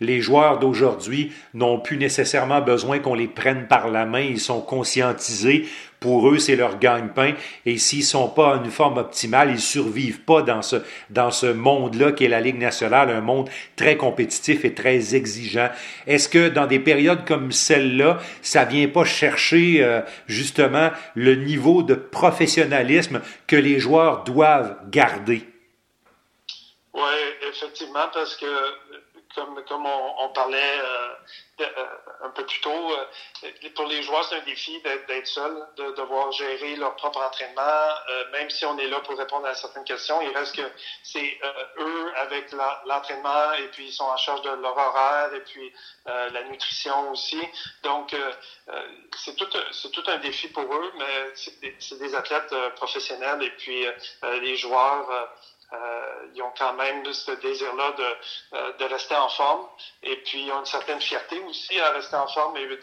les 0.00 0.20
joueurs 0.20 0.58
d'aujourd'hui 0.58 1.32
n'ont 1.54 1.80
plus 1.80 1.96
nécessairement 1.96 2.60
besoin 2.60 3.00
qu'on 3.00 3.14
les 3.14 3.26
prenne 3.26 3.66
par 3.66 3.88
la 3.88 4.06
main, 4.06 4.20
ils 4.20 4.40
sont 4.40 4.60
conscientisés. 4.60 5.66
Pour 5.98 6.28
eux, 6.30 6.38
c'est 6.38 6.54
leur 6.54 6.78
gagne-pain. 6.78 7.32
Et 7.66 7.76
s'ils 7.78 8.04
sont 8.04 8.28
pas 8.28 8.56
en 8.56 8.62
une 8.62 8.70
forme 8.70 8.98
optimale, 8.98 9.50
ils 9.50 9.60
survivent 9.60 10.20
pas 10.20 10.42
dans 10.42 10.62
ce, 10.62 10.76
dans 11.10 11.32
ce 11.32 11.46
monde-là 11.46 12.12
qui 12.12 12.24
est 12.24 12.28
la 12.28 12.40
Ligue 12.40 12.58
nationale, 12.58 13.10
un 13.10 13.20
monde 13.20 13.50
très 13.74 13.96
compétitif 13.96 14.64
et 14.64 14.74
très 14.74 15.16
exigeant. 15.16 15.70
Est-ce 16.06 16.28
que 16.28 16.48
dans 16.48 16.68
des 16.68 16.78
périodes 16.78 17.24
comme 17.24 17.50
celle-là, 17.50 18.20
ça 18.42 18.64
vient 18.64 18.86
pas 18.86 19.04
chercher 19.04 19.82
euh, 19.82 20.00
justement 20.28 20.90
le 21.16 21.34
niveau 21.34 21.82
de 21.82 21.94
professionnalisme 21.94 23.20
que 23.48 23.56
les 23.56 23.80
joueurs 23.80 24.22
doivent 24.22 24.76
garder? 24.88 25.42
Oui, 26.94 27.00
effectivement, 27.58 28.08
parce 28.12 28.36
que 28.36 28.46
comme, 29.34 29.86
on, 29.86 30.28
parlait 30.30 30.78
euh, 30.80 31.14
euh, 31.60 31.86
un 32.22 32.30
peu 32.30 32.44
plus 32.46 32.60
tôt, 32.60 32.92
euh, 32.92 33.50
pour 33.74 33.86
les 33.86 34.02
joueurs, 34.02 34.24
c'est 34.24 34.36
un 34.36 34.44
défi 34.44 34.80
d'être 34.82 35.26
seul, 35.26 35.66
de 35.76 35.92
devoir 35.92 36.32
gérer 36.32 36.76
leur 36.76 36.96
propre 36.96 37.20
entraînement, 37.20 37.62
même 38.32 38.48
si 38.50 38.64
on 38.64 38.78
est 38.78 38.88
là 38.88 39.00
pour 39.00 39.16
répondre 39.18 39.46
à 39.46 39.54
certaines 39.54 39.84
questions. 39.84 40.20
Il 40.22 40.36
reste 40.36 40.56
que 40.56 40.70
c'est 41.02 41.38
eux 41.78 42.12
avec 42.16 42.52
l'entraînement 42.86 43.52
et 43.54 43.68
puis 43.68 43.86
ils 43.86 43.92
sont 43.92 44.04
en 44.04 44.16
charge 44.16 44.42
de 44.42 44.50
leur 44.50 44.76
horaire 44.76 45.34
et 45.34 45.40
puis 45.40 45.72
la 46.06 46.42
nutrition 46.44 47.10
aussi. 47.10 47.40
Donc, 47.82 48.14
c'est 49.16 49.36
tout, 49.36 49.46
tout 49.46 50.04
un 50.06 50.18
défi 50.18 50.48
pour 50.48 50.64
eux, 50.64 50.92
mais 50.98 51.32
c'est 51.34 51.60
des, 51.60 51.76
des, 51.98 52.14
athlètes 52.14 52.54
professionnels 52.76 53.42
et 53.42 53.50
puis 53.50 53.84
les 54.40 54.56
joueurs 54.56 55.28
euh, 55.72 55.76
ils 56.34 56.42
ont 56.42 56.52
quand 56.58 56.74
même 56.74 57.04
ce 57.12 57.32
désir-là 57.32 57.92
de, 57.98 58.56
euh, 58.56 58.72
de 58.78 58.84
rester 58.84 59.14
en 59.14 59.28
forme 59.28 59.66
et 60.02 60.16
puis 60.24 60.44
ils 60.46 60.52
ont 60.52 60.60
une 60.60 60.66
certaine 60.66 61.00
fierté 61.00 61.38
aussi 61.48 61.78
à 61.80 61.90
rester 61.90 62.16
en 62.16 62.26
forme 62.28 62.56
et 62.56 62.66
d'être 62.66 62.80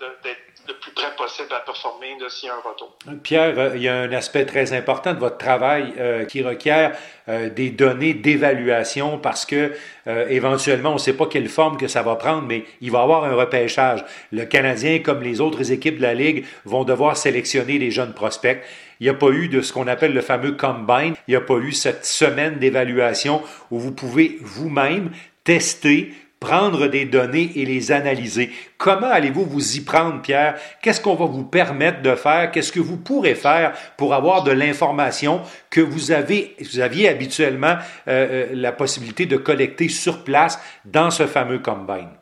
de, 0.00 0.68
le 0.68 0.74
plus 0.74 0.92
près 0.92 1.14
possible 1.16 1.52
à 1.52 1.60
performer 1.60 2.16
s'il 2.28 2.48
y 2.48 2.50
a 2.50 2.54
un 2.54 2.60
retour. 2.60 2.96
Pierre, 3.22 3.58
euh, 3.58 3.72
il 3.74 3.82
y 3.82 3.88
a 3.88 3.96
un 3.96 4.12
aspect 4.12 4.44
très 4.44 4.72
important 4.72 5.14
de 5.14 5.18
votre 5.18 5.38
travail 5.38 5.94
euh, 5.98 6.24
qui 6.24 6.42
requiert 6.42 6.96
euh, 7.28 7.48
des 7.48 7.70
données 7.70 8.14
d'évaluation 8.14 9.18
parce 9.18 9.46
que 9.46 9.72
éventuellement, 10.06 10.90
on 10.90 10.94
ne 10.94 10.98
sait 10.98 11.16
pas 11.16 11.26
quelle 11.26 11.48
forme 11.48 11.76
que 11.76 11.86
ça 11.86 12.02
va 12.02 12.16
prendre, 12.16 12.42
mais 12.42 12.64
il 12.80 12.90
va 12.90 12.98
y 12.98 13.02
avoir 13.02 13.24
un 13.24 13.34
repêchage. 13.34 14.04
Le 14.32 14.44
Canadien, 14.44 14.98
comme 14.98 15.22
les 15.22 15.40
autres 15.40 15.70
équipes 15.70 15.98
de 15.98 16.02
la 16.02 16.14
Ligue, 16.14 16.46
vont 16.64 16.82
devoir 16.82 17.16
sélectionner 17.16 17.78
les 17.78 17.92
jeunes 17.92 18.12
prospects. 18.12 18.60
Il 19.00 19.04
n'y 19.04 19.10
a 19.10 19.14
pas 19.14 19.30
eu 19.30 19.48
de 19.48 19.62
ce 19.62 19.72
qu'on 19.72 19.88
appelle 19.88 20.12
le 20.12 20.20
fameux 20.20 20.52
combine. 20.52 21.14
Il 21.26 21.30
n'y 21.30 21.36
a 21.36 21.40
pas 21.40 21.56
eu 21.56 21.72
cette 21.72 22.04
semaine 22.04 22.58
d'évaluation 22.58 23.42
où 23.70 23.78
vous 23.78 23.92
pouvez 23.92 24.38
vous-même 24.42 25.10
tester, 25.42 26.12
prendre 26.38 26.86
des 26.86 27.06
données 27.06 27.50
et 27.56 27.64
les 27.64 27.92
analyser. 27.92 28.50
Comment 28.76 29.10
allez-vous 29.10 29.44
vous 29.44 29.76
y 29.76 29.80
prendre, 29.80 30.20
Pierre? 30.20 30.56
Qu'est-ce 30.82 31.00
qu'on 31.00 31.14
va 31.14 31.24
vous 31.24 31.44
permettre 31.44 32.02
de 32.02 32.14
faire? 32.14 32.50
Qu'est-ce 32.50 32.72
que 32.72 32.80
vous 32.80 32.98
pourrez 32.98 33.34
faire 33.34 33.72
pour 33.96 34.14
avoir 34.14 34.42
de 34.42 34.50
l'information 34.50 35.40
que 35.70 35.80
vous 35.80 36.12
avez, 36.12 36.56
vous 36.60 36.80
aviez 36.80 37.08
habituellement 37.08 37.76
euh, 38.08 38.46
euh, 38.46 38.46
la 38.52 38.72
possibilité 38.72 39.24
de 39.24 39.38
collecter 39.38 39.88
sur 39.88 40.24
place 40.24 40.60
dans 40.84 41.10
ce 41.10 41.26
fameux 41.26 41.58
combine? 41.58 42.19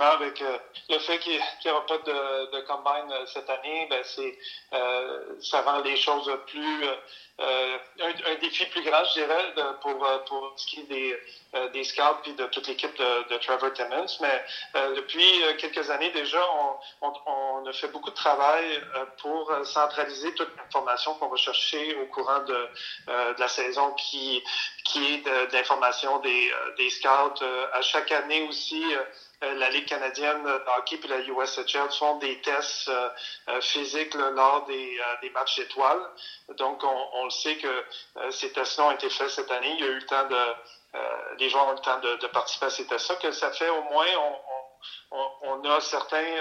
Avec 0.00 0.40
euh, 0.42 0.58
le 0.88 0.98
fait 0.98 1.18
qu'il 1.18 1.40
n'y 1.64 1.70
aura 1.70 1.84
pas 1.86 1.98
de, 1.98 2.50
de, 2.52 2.60
combine 2.62 3.12
cette 3.26 3.48
année, 3.50 3.86
ben 3.90 4.02
c'est 4.04 4.38
ça 5.40 5.62
rend 5.62 5.80
les 5.80 5.96
choses 5.96 6.30
plus 6.46 6.84
euh, 7.40 7.78
un, 8.02 8.34
défi 8.36 8.66
plus 8.66 8.82
grand, 8.82 9.02
je 9.04 9.20
dirais, 9.20 9.52
de, 9.56 9.62
pour, 9.80 10.04
euh, 10.04 10.18
ce 10.56 10.66
qui 10.66 10.80
est 10.80 10.84
des, 10.84 11.18
euh, 11.54 11.68
des 11.70 11.84
scouts 11.84 12.20
puis 12.22 12.34
de 12.34 12.44
toute 12.46 12.66
l'équipe 12.66 12.94
de, 12.98 13.28
de, 13.32 13.38
Trevor 13.38 13.72
Timmons. 13.72 14.18
Mais 14.20 14.44
euh, 14.76 14.94
depuis 14.96 15.24
quelques 15.58 15.88
années 15.90 16.10
déjà, 16.10 16.42
on, 17.00 17.12
on, 17.26 17.66
a 17.66 17.72
fait 17.72 17.88
beaucoup 17.88 18.10
de 18.10 18.14
travail 18.14 18.82
pour 19.22 19.50
centraliser 19.64 20.34
toute 20.34 20.50
l'information 20.56 21.14
qu'on 21.14 21.28
va 21.28 21.36
chercher 21.36 21.96
au 21.96 22.06
courant 22.06 22.40
de, 22.40 22.68
de 23.06 23.40
la 23.40 23.48
saison 23.48 23.92
qui, 23.92 24.42
qui 24.84 25.14
est 25.14 25.18
de, 25.24 25.52
l'information 25.52 26.18
des, 26.18 26.52
des 26.76 26.90
scouts. 26.90 27.42
à 27.72 27.82
chaque 27.82 28.12
année 28.12 28.46
aussi, 28.48 28.84
euh, 28.94 29.02
la 29.42 29.70
Ligue 29.70 29.86
canadienne 29.86 30.42
de 30.44 30.62
hockey 30.76 30.98
et 31.02 31.08
la 31.08 31.18
USHL 31.20 31.90
font 31.98 32.16
des 32.18 32.40
tests 32.42 32.88
euh, 32.88 33.08
euh, 33.48 33.60
physiques 33.60 34.14
lors 34.14 34.66
des, 34.66 35.00
des 35.22 35.30
matchs 35.30 35.56
d'étoiles. 35.56 36.02
Donc, 36.56 36.84
on, 36.84 37.08
on, 37.14 37.24
le 37.24 37.30
sait 37.30 37.56
que 37.56 37.84
ces 38.30 38.52
tests-là 38.52 38.84
ont 38.86 38.90
été 38.90 39.08
faits 39.08 39.30
cette 39.30 39.50
année. 39.50 39.74
Il 39.78 39.80
y 39.80 39.88
a 39.88 39.90
eu 39.90 39.94
le 39.94 40.06
temps 40.06 40.28
de... 40.28 41.38
les 41.38 41.48
gens 41.48 41.68
ont 41.68 41.72
eu 41.72 41.76
le 41.76 41.80
temps 41.80 42.00
de, 42.00 42.16
de 42.16 42.26
participer 42.26 42.66
à 42.66 42.70
ces 42.70 42.86
tests-là, 42.86 43.16
que 43.16 43.30
ça 43.32 43.50
fait 43.52 43.70
au 43.70 43.82
moins... 43.84 44.06
On, 44.18 44.36
on, 45.12 45.30
on 45.42 45.64
a 45.70 45.80
certains, 45.80 46.36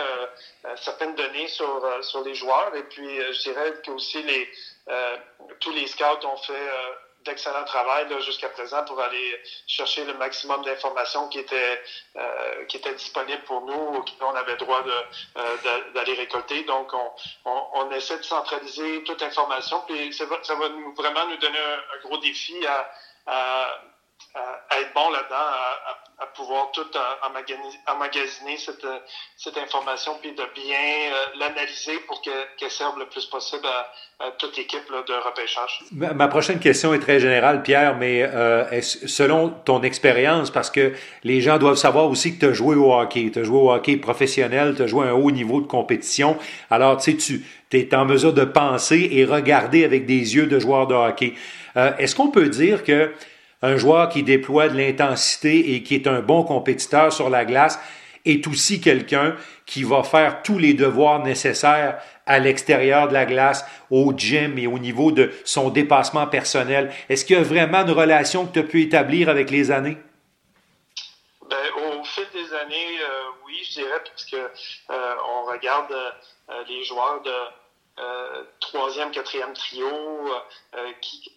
certaines 0.77 1.15
données 1.15 1.47
sur, 1.47 2.03
sur 2.03 2.23
les 2.23 2.35
joueurs 2.35 2.73
et 2.75 2.83
puis 2.83 3.17
je 3.33 3.41
dirais 3.41 3.73
que 3.83 3.91
aussi 3.91 4.21
les, 4.23 4.49
tous 5.59 5.71
les 5.71 5.87
scouts 5.87 6.25
ont 6.25 6.37
fait 6.37 6.69
d'excellent 7.25 7.63
travail 7.65 8.07
jusqu'à 8.21 8.49
présent 8.49 8.83
pour 8.85 8.99
aller 8.99 9.41
chercher 9.67 10.05
le 10.05 10.13
maximum 10.15 10.63
d'informations 10.63 11.27
qui 11.29 11.39
étaient 11.39 11.81
euh, 12.15 12.65
qui 12.65 12.77
étaient 12.77 12.93
disponibles 12.93 13.43
pour 13.43 13.61
nous, 13.61 14.03
qu'on 14.19 14.35
avait 14.35 14.55
droit 14.57 14.83
euh, 14.85 15.57
d'aller 15.93 16.13
récolter. 16.13 16.63
Donc, 16.63 16.93
on, 16.93 17.11
on, 17.45 17.63
on, 17.73 17.91
essaie 17.91 18.17
de 18.17 18.23
centraliser 18.23 19.03
toute 19.03 19.21
l'information. 19.21 19.83
Puis 19.87 20.13
ça 20.13 20.25
va, 20.25 20.43
ça 20.43 20.55
va 20.55 20.69
nous, 20.69 20.93
vraiment 20.95 21.25
nous 21.27 21.37
donner 21.37 21.59
un, 21.59 22.07
gros 22.07 22.17
défi 22.17 22.65
à, 22.65 22.91
à, 23.27 23.81
à 24.69 24.79
être 24.79 24.93
bon 24.93 25.09
là-dedans, 25.09 25.35
à, 26.19 26.25
pouvoir 26.35 26.71
tout 26.71 26.85
emmagasiner 27.87 28.57
cette, 28.57 28.85
cette 29.37 29.57
information, 29.57 30.13
puis 30.21 30.31
de 30.31 30.43
bien 30.53 30.75
euh, 30.75 31.39
l'analyser 31.39 31.97
pour 32.07 32.21
qu'elle 32.21 32.71
serve 32.71 32.99
le 32.99 33.05
plus 33.05 33.25
possible 33.25 33.65
à, 33.65 34.31
toute 34.37 34.57
l'équipe 34.57 34.83
de 34.89 35.13
repêchage. 35.25 35.79
Ma, 35.91 36.27
prochaine 36.27 36.59
question 36.59 36.93
est 36.93 36.99
très 36.99 37.19
générale, 37.21 37.63
Pierre, 37.63 37.95
mais 37.95 38.23
euh, 38.23 38.81
selon 38.81 39.49
ton 39.49 39.81
expérience, 39.81 40.51
parce 40.51 40.69
que 40.69 40.93
les 41.23 41.39
gens 41.39 41.57
doivent 41.57 41.77
savoir 41.77 42.09
aussi 42.09 42.35
que 42.35 42.39
tu 42.41 42.45
as 42.47 42.53
joué 42.53 42.75
au 42.75 42.93
hockey, 42.93 43.31
tu 43.31 43.39
as 43.39 43.43
joué 43.43 43.57
au 43.57 43.71
hockey 43.71 43.95
professionnel, 43.95 44.75
tu 44.75 44.83
as 44.83 44.87
joué 44.87 45.07
à 45.07 45.11
un 45.11 45.13
haut 45.13 45.31
niveau 45.31 45.61
de 45.61 45.67
compétition, 45.67 46.37
alors 46.69 46.97
tu 46.97 47.17
sais, 47.17 47.41
tu 47.69 47.77
es 47.77 47.95
en 47.95 48.05
mesure 48.05 48.33
de 48.33 48.43
penser 48.43 49.07
et 49.11 49.25
regarder 49.25 49.85
avec 49.85 50.05
des 50.05 50.35
yeux 50.35 50.47
de 50.47 50.59
joueur 50.59 50.87
de 50.87 50.95
hockey. 50.95 51.33
Euh, 51.77 51.91
Est-ce 51.97 52.15
qu'on 52.15 52.29
peut 52.29 52.49
dire 52.49 52.83
que 52.83 53.11
un 53.61 53.77
joueur 53.77 54.09
qui 54.09 54.23
déploie 54.23 54.69
de 54.69 54.77
l'intensité 54.77 55.73
et 55.75 55.83
qui 55.83 55.95
est 55.95 56.07
un 56.07 56.21
bon 56.21 56.43
compétiteur 56.43 57.11
sur 57.11 57.29
la 57.29 57.45
glace 57.45 57.79
est 58.25 58.45
aussi 58.47 58.81
quelqu'un 58.81 59.35
qui 59.65 59.83
va 59.83 60.03
faire 60.03 60.41
tous 60.43 60.57
les 60.57 60.73
devoirs 60.73 61.23
nécessaires 61.23 62.01
à 62.25 62.39
l'extérieur 62.39 63.07
de 63.07 63.13
la 63.13 63.25
glace, 63.25 63.65
au 63.89 64.13
gym 64.15 64.57
et 64.59 64.67
au 64.67 64.77
niveau 64.77 65.11
de 65.11 65.31
son 65.45 65.69
dépassement 65.69 66.27
personnel. 66.27 66.93
Est-ce 67.09 67.25
qu'il 67.25 67.37
y 67.37 67.39
a 67.39 67.43
vraiment 67.43 67.79
une 67.79 67.91
relation 67.91 68.45
que 68.45 68.53
tu 68.53 68.59
as 68.59 68.63
pu 68.63 68.81
établir 68.83 69.29
avec 69.29 69.49
les 69.49 69.71
années? 69.71 69.97
Ben, 71.49 71.57
au 71.99 72.03
fil 72.03 72.25
des 72.33 72.53
années, 72.53 72.99
euh, 73.01 73.23
oui, 73.45 73.59
je 73.67 73.79
dirais, 73.79 74.01
parce 74.05 74.25
que 74.25 74.35
euh, 74.35 75.15
on 75.27 75.51
regarde 75.51 75.91
euh, 75.91 76.63
les 76.67 76.83
joueurs 76.83 77.21
de 77.23 77.31
troisième, 78.61 79.11
quatrième 79.11 79.51
trio 79.51 79.89
qui 81.01 81.33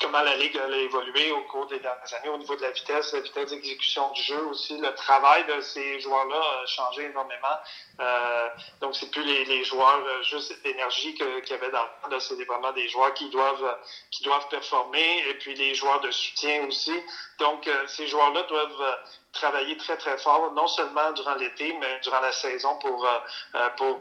comment 0.00 0.22
la 0.22 0.36
Ligue 0.36 0.58
a 0.58 0.68
évolué 0.76 1.30
au 1.32 1.42
cours 1.42 1.66
des 1.66 1.78
dernières 1.78 2.14
années 2.14 2.28
au 2.28 2.38
niveau 2.38 2.56
de 2.56 2.62
la 2.62 2.70
vitesse, 2.70 3.12
la 3.12 3.20
vitesse 3.20 3.50
d'exécution 3.50 4.10
du 4.10 4.22
jeu 4.22 4.46
aussi. 4.46 4.76
Le 4.78 4.92
travail 4.94 5.44
de 5.46 5.60
ces 5.60 6.00
joueurs-là 6.00 6.40
a 6.62 6.66
changé 6.66 7.04
énormément. 7.04 7.56
Euh, 8.00 8.48
donc, 8.80 8.96
c'est 8.96 9.10
plus 9.10 9.22
les, 9.22 9.44
les, 9.44 9.64
joueurs 9.64 10.04
euh, 10.04 10.22
juste 10.22 10.62
d'énergie 10.62 11.14
qu'il 11.14 11.48
y 11.48 11.52
avait 11.52 11.70
dans 11.70 11.86
le 12.10 12.18
C'est 12.18 12.42
vraiment 12.44 12.72
des 12.72 12.88
joueurs 12.88 13.14
qui 13.14 13.28
doivent 13.30 13.78
qui 14.10 14.24
doivent 14.24 14.48
performer 14.48 15.28
et 15.28 15.34
puis 15.34 15.54
les 15.54 15.74
joueurs 15.74 16.00
de 16.00 16.10
soutien 16.10 16.66
aussi. 16.66 16.94
Donc, 17.38 17.66
euh, 17.68 17.86
ces 17.86 18.08
joueurs-là 18.08 18.42
doivent 18.44 18.82
euh, 18.82 18.94
travailler 19.32 19.76
très, 19.76 19.96
très 19.96 20.18
fort, 20.18 20.52
non 20.52 20.66
seulement 20.66 21.12
durant 21.12 21.34
l'été, 21.34 21.72
mais 21.80 22.00
durant 22.00 22.20
la 22.20 22.32
saison 22.32 22.76
pour, 22.78 23.06
pour 23.76 24.00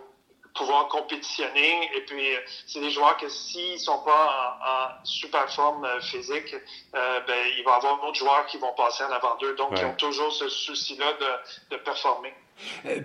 pouvoir 0.53 0.87
compétitionner. 0.87 1.89
Et 1.95 2.01
puis, 2.01 2.35
euh, 2.35 2.39
c'est 2.67 2.79
des 2.79 2.91
joueurs 2.91 3.17
que 3.17 3.29
s'ils 3.29 3.79
sont 3.79 3.99
pas 4.03 4.59
en, 4.65 5.05
super 5.05 5.49
forme 5.51 5.85
euh, 5.85 5.99
physique, 6.01 6.53
euh, 6.53 7.19
ben, 7.27 7.33
il 7.57 7.63
va 7.63 7.71
y 7.71 7.75
avoir 7.75 8.01
d'autres 8.01 8.19
joueurs 8.19 8.45
qui 8.47 8.57
vont 8.57 8.73
passer 8.75 9.03
en 9.03 9.11
avant 9.11 9.35
d'eux. 9.39 9.55
Donc, 9.55 9.71
ils 9.77 9.85
ont 9.85 9.95
toujours 9.95 10.31
ce 10.31 10.47
souci-là 10.47 11.05
de, 11.19 11.75
de 11.75 11.81
performer. 11.81 12.33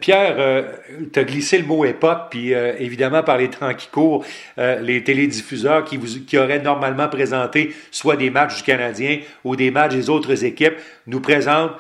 Pierre, 0.01 0.37
euh, 0.39 0.77
tu 1.11 1.19
as 1.19 1.25
glissé 1.25 1.57
le 1.57 1.65
mot 1.65 1.85
époque, 1.87 2.27
puis 2.31 2.53
évidemment, 2.53 3.23
par 3.23 3.39
les 3.39 3.49
temps 3.49 3.75
qui 3.75 3.89
courent, 3.89 4.25
les 4.59 5.03
télédiffuseurs 5.03 5.85
qui, 5.85 5.97
vous, 5.97 6.21
qui 6.27 6.37
auraient 6.37 6.59
normalement 6.59 7.09
présenté 7.09 7.75
soit 7.91 8.17
des 8.17 8.29
matchs 8.29 8.59
du 8.59 8.63
Canadien 8.63 9.21
ou 9.45 9.57
des 9.57 9.71
matchs 9.71 9.95
des 9.95 10.11
autres 10.11 10.45
équipes 10.45 10.77
nous 11.07 11.21
présentent 11.21 11.73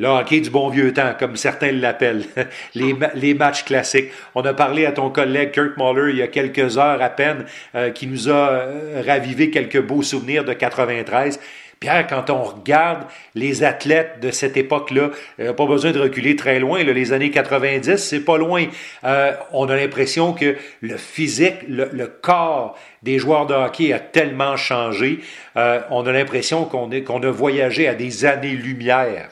le 0.00 0.08
hockey 0.08 0.40
du 0.40 0.50
bon 0.50 0.68
vieux 0.68 0.92
temps, 0.92 1.14
comme 1.16 1.36
certains 1.36 1.70
l'appellent, 1.70 2.24
les, 2.74 2.94
les, 3.14 3.34
matchs 3.34 3.64
classiques. 3.64 4.10
On 4.34 4.42
a 4.42 4.54
parlé 4.54 4.86
à 4.86 4.92
ton 4.92 5.10
collègue 5.10 5.52
Kurt 5.52 5.76
Muller 5.76 6.10
il 6.10 6.16
y 6.18 6.22
a 6.22 6.26
quelques 6.26 6.78
heures 6.78 7.00
à 7.00 7.10
peine, 7.10 7.44
euh, 7.76 7.90
qui 7.90 8.06
nous 8.08 8.28
a 8.28 8.50
euh, 8.50 9.02
ravivé 9.06 9.50
quelques 9.50 9.80
beaux 9.80 10.02
souvenirs 10.02 10.44
de 10.44 10.52
93. 10.52 11.38
Pierre, 11.80 12.06
quand 12.06 12.28
on 12.28 12.42
regarde 12.42 13.04
les 13.34 13.64
athlètes 13.64 14.20
de 14.20 14.30
cette 14.30 14.58
époque-là, 14.58 15.12
euh, 15.40 15.54
pas 15.54 15.64
besoin 15.64 15.92
de 15.92 16.00
reculer 16.00 16.36
très 16.36 16.60
loin, 16.60 16.84
là, 16.84 16.92
les 16.92 17.14
années 17.14 17.30
90, 17.30 17.96
c'est 17.96 18.20
pas 18.20 18.36
loin. 18.36 18.66
Euh, 19.04 19.32
on 19.54 19.66
a 19.70 19.76
l'impression 19.76 20.34
que 20.34 20.56
le 20.82 20.96
physique, 20.98 21.56
le, 21.66 21.88
le, 21.90 22.06
corps 22.06 22.78
des 23.02 23.18
joueurs 23.18 23.46
de 23.46 23.54
hockey 23.54 23.94
a 23.94 23.98
tellement 23.98 24.58
changé. 24.58 25.20
Euh, 25.56 25.80
on 25.90 26.06
a 26.06 26.12
l'impression 26.12 26.66
qu'on 26.66 26.90
qu'on 27.00 27.22
a 27.22 27.30
voyagé 27.30 27.88
à 27.88 27.94
des 27.94 28.26
années-lumière. 28.26 29.30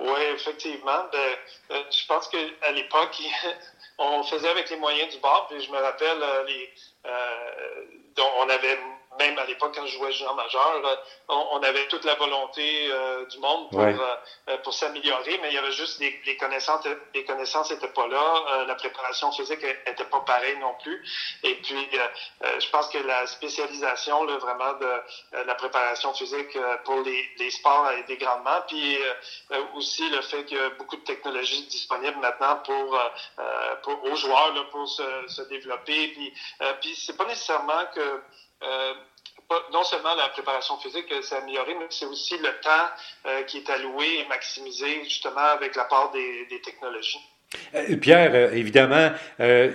Oui, 0.00 0.20
effectivement. 0.34 1.04
Ben, 1.12 1.36
euh, 1.72 1.82
je 1.90 2.06
pense 2.06 2.26
qu'à 2.28 2.72
l'époque, 2.72 3.20
on 3.98 4.22
faisait 4.22 4.48
avec 4.48 4.70
les 4.70 4.76
moyens 4.76 5.12
du 5.12 5.20
bord. 5.20 5.46
Puis 5.48 5.60
je 5.60 5.70
me 5.70 5.76
rappelle, 5.76 6.22
euh, 6.22 6.44
les, 6.44 6.70
euh, 7.06 7.84
on 8.38 8.48
avait 8.48 8.78
même 9.20 9.38
à 9.38 9.44
l'époque, 9.44 9.72
quand 9.74 9.86
je 9.86 9.98
jouais 9.98 10.12
junior 10.12 10.34
majeur, 10.34 10.82
on, 11.28 11.62
avait 11.62 11.86
toute 11.88 12.04
la 12.04 12.14
volonté 12.14 12.88
euh, 12.90 13.26
du 13.26 13.38
monde 13.38 13.68
pour, 13.68 13.80
euh, 13.80 14.56
pour 14.64 14.72
s'améliorer, 14.72 15.38
mais 15.42 15.48
il 15.50 15.54
y 15.54 15.58
avait 15.58 15.72
juste 15.72 16.00
les, 16.00 16.18
les 16.24 16.36
connaissances, 16.38 16.86
les 17.14 17.24
connaissances 17.24 17.70
n'étaient 17.70 17.92
pas 17.92 18.08
là, 18.08 18.44
euh, 18.48 18.64
la 18.64 18.74
préparation 18.74 19.30
physique 19.32 19.62
n'était 19.62 20.04
pas 20.04 20.20
pareille 20.20 20.58
non 20.58 20.74
plus. 20.82 21.04
Et 21.42 21.54
puis, 21.56 21.88
je 22.42 22.70
pense 22.70 22.88
que 22.88 22.98
la 22.98 23.26
spécialisation, 23.26 24.24
là, 24.24 24.38
vraiment 24.38 24.72
de 24.74 25.44
la 25.46 25.54
préparation 25.54 26.14
physique 26.14 26.58
pour 26.84 27.00
les, 27.02 27.28
les 27.38 27.50
sports 27.50 27.84
a 27.86 27.96
aidé 27.96 28.16
grandement. 28.16 28.62
Puis 28.68 28.98
aussi 29.74 30.08
le 30.08 30.22
fait 30.22 30.44
qu'il 30.46 30.56
y 30.56 30.60
a 30.60 30.70
beaucoup 30.70 30.96
de 30.96 31.04
technologies 31.04 31.66
disponibles 31.66 32.18
maintenant 32.18 32.56
pour, 32.64 32.98
pour 33.82 34.04
aux 34.04 34.16
joueurs 34.16 34.54
là, 34.54 34.64
pour 34.70 34.88
se, 34.88 35.02
se 35.28 35.42
développer. 35.42 36.08
Puis, 36.08 36.32
puis 36.80 36.96
c'est 36.96 37.16
pas 37.16 37.26
nécessairement 37.26 37.84
que 37.94 38.22
euh, 38.62 38.94
non 39.72 39.84
seulement 39.84 40.14
la 40.14 40.28
préparation 40.28 40.78
physique 40.78 41.12
s'est 41.22 41.36
améliorée, 41.36 41.74
mais 41.74 41.86
c'est 41.90 42.06
aussi 42.06 42.36
le 42.38 42.60
temps 42.60 42.90
euh, 43.26 43.42
qui 43.44 43.58
est 43.58 43.70
alloué 43.70 44.18
et 44.20 44.24
maximisé 44.26 45.04
justement 45.04 45.40
avec 45.40 45.74
la 45.76 45.84
part 45.84 46.10
des, 46.10 46.46
des 46.46 46.60
technologies. 46.60 47.20
Euh, 47.74 47.96
Pierre, 47.96 48.30
euh, 48.34 48.52
évidemment, 48.52 49.10
euh, 49.40 49.70